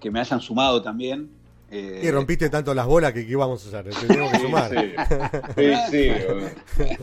que 0.00 0.10
me 0.10 0.20
hayan 0.20 0.40
sumado 0.40 0.80
también. 0.80 1.28
eh, 1.70 2.02
Y 2.04 2.10
rompiste 2.12 2.48
tanto 2.50 2.72
las 2.72 2.86
bolas 2.86 3.12
que 3.12 3.26
¿qué 3.26 3.32
íbamos 3.32 3.74
a? 3.74 3.82
Te 3.82 3.90
Tenemos 3.90 4.30
que 4.32 4.38
sumar. 4.38 4.70
Sí, 5.56 5.72
sí. 5.90 6.10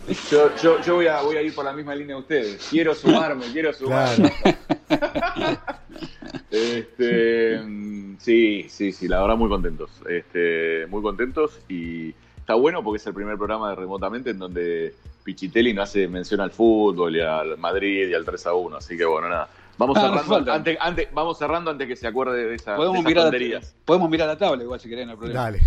sí. 0.07 0.15
Yo, 0.31 0.55
yo, 0.63 0.81
yo 0.81 0.95
voy, 0.95 1.07
a, 1.07 1.21
voy 1.23 1.35
a 1.35 1.41
ir 1.41 1.53
por 1.53 1.65
la 1.65 1.73
misma 1.73 1.93
línea 1.93 2.15
de 2.15 2.21
ustedes. 2.21 2.67
Quiero 2.69 2.95
sumarme, 2.95 3.45
quiero 3.51 3.73
sumarme. 3.73 4.31
Claro. 4.87 5.57
Este, 6.49 7.61
sí, 8.19 8.65
sí, 8.69 8.91
sí, 8.91 9.07
la 9.07 9.21
verdad 9.21 9.37
muy 9.37 9.49
contentos. 9.49 9.89
Este, 10.09 10.85
muy 10.87 11.01
contentos 11.01 11.59
y 11.69 12.13
está 12.37 12.55
bueno 12.55 12.83
porque 12.83 12.97
es 12.97 13.07
el 13.07 13.13
primer 13.13 13.37
programa 13.37 13.69
de 13.69 13.75
remotamente 13.75 14.31
en 14.31 14.39
donde 14.39 14.93
Pichitelli 15.23 15.73
no 15.73 15.81
hace 15.81 16.07
mención 16.07 16.41
al 16.41 16.51
fútbol 16.51 17.15
y 17.15 17.21
al 17.21 17.57
Madrid 17.57 18.09
y 18.09 18.13
al 18.13 18.25
3 18.25 18.45
a 18.47 18.53
1, 18.53 18.77
así 18.77 18.97
que 18.97 19.05
bueno, 19.05 19.29
nada. 19.29 19.49
Vamos 19.77 19.97
Ah, 19.97 20.01
cerrando 20.23 20.51
antes, 20.53 20.77
antes, 20.79 21.07
vamos 21.13 21.37
cerrando 21.39 21.71
antes 21.71 21.87
que 21.87 21.95
se 21.95 22.05
acuerde 22.07 22.45
de, 22.45 22.55
esa, 22.55 22.71
de 22.71 22.77
podemos, 22.77 22.97
esas 22.97 23.07
mirar 23.07 23.23
tonterías. 23.25 23.63
la, 23.63 23.85
podemos 23.85 24.09
mirar 24.09 24.27
la 24.27 24.37
tabla 24.37 24.63
igual 24.63 24.79
si 24.79 24.89
querés, 24.89 25.05
no 25.05 25.11
hay 25.13 25.17
problema. 25.17 25.41
Dale. 25.41 25.61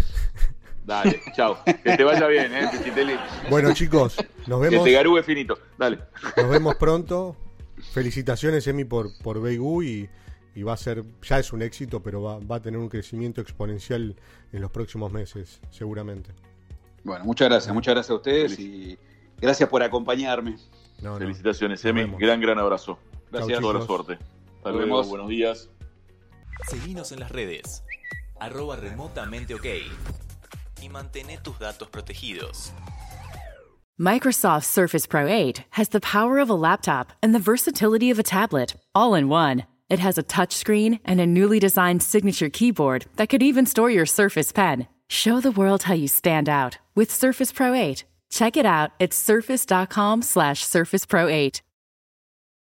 Dale, 0.85 1.21
chao. 1.35 1.59
Que 1.65 1.97
te 1.97 2.05
vaya 2.05 2.27
bien, 2.27 2.53
eh, 2.55 2.69
Pichitelli. 2.71 3.15
Bueno, 3.49 3.73
chicos, 3.73 4.17
nos 4.47 4.61
Que 4.61 4.69
vemos, 4.69 4.85
te 4.85 4.93
garúe 4.93 5.23
finito. 5.23 5.59
Dale. 5.79 5.99
nos 6.37 6.49
vemos 6.51 6.75
pronto. 6.77 7.37
Felicitaciones, 7.93 8.67
Emi, 8.67 8.85
por, 8.85 9.09
por 9.23 9.41
Beigú 9.41 9.83
y, 9.83 10.09
y 10.55 10.63
va 10.63 10.75
a 10.75 10.77
ser, 10.77 11.03
ya 11.23 11.39
es 11.39 11.53
un 11.53 11.63
éxito, 11.63 12.03
pero 12.03 12.23
va, 12.23 12.39
va 12.39 12.57
a 12.57 12.63
tener 12.63 12.79
un 12.79 12.89
crecimiento 12.89 13.41
exponencial 13.41 14.15
en 14.53 14.61
los 14.61 14.71
próximos 14.71 15.11
meses, 15.11 15.61
seguramente. 15.71 16.31
Bueno, 17.03 17.25
muchas 17.25 17.49
gracias, 17.49 17.75
muchas 17.75 17.95
gracias 17.95 18.11
a 18.11 18.15
ustedes 18.15 18.59
y 18.59 18.97
gracias 19.45 19.69
por 19.69 19.83
acompañarme. 19.83 20.57
No, 21.03 21.13
no. 21.13 21.19
Felicitaciones, 21.19 21.85
Nos 21.85 21.91
Emi. 21.91 22.17
Gran, 22.19 22.41
gran 22.41 22.59
abrazo. 22.59 22.99
Gracias. 23.31 23.61
Toda 23.61 23.79
la 23.79 23.87
suerte. 23.87 24.13
Hasta 24.15 24.71
Nos 24.71 24.73
luego, 24.75 24.81
vemos. 24.81 25.09
buenos 25.09 25.29
días. 25.29 25.69
Seguinos 26.69 27.13
en 27.13 27.21
las 27.21 27.31
redes. 27.31 27.83
Arroba 28.41 28.77
remotamente 28.77 29.55
ok. 29.55 29.67
Y 30.83 30.89
mantén 30.89 31.27
tus 31.43 31.59
datos 31.59 31.89
protegidos. 31.89 32.73
Microsoft 33.97 34.65
Surface 34.67 35.07
Pro 35.07 35.29
8 35.29 35.65
has 35.71 35.91
the 35.91 36.01
power 36.01 36.39
of 36.41 36.51
a 36.51 36.55
laptop 36.55 37.13
and 37.23 37.33
the 37.35 37.39
versatility 37.39 38.11
of 38.11 38.19
a 38.19 38.25
tablet, 38.25 38.75
all 38.95 39.15
in 39.15 39.29
one. 39.29 39.65
It 39.89 40.01
has 40.01 40.19
a 40.19 40.23
touchscreen 40.23 40.99
and 41.05 41.21
a 41.21 41.27
newly 41.27 41.61
designed 41.61 42.03
signature 42.03 42.49
keyboard 42.51 43.07
that 43.17 43.29
could 43.29 43.43
even 43.43 43.67
store 43.67 43.91
your 43.91 44.07
Surface 44.07 44.51
Pen. 44.51 44.89
Show 45.09 45.41
the 45.41 45.53
world 45.53 45.85
how 45.85 45.95
you 45.95 46.09
stand 46.09 46.49
out 46.49 46.79
with 46.97 47.13
Surface 47.13 47.53
Pro 47.53 47.73
8. 47.73 48.05
Check 48.35 48.57
it 48.57 48.67
out 48.67 48.91
at 48.99 49.15
surface.com 49.15 50.23
slash 50.23 50.65
surface 50.65 51.07
pro 51.07 51.29
8. 51.29 51.63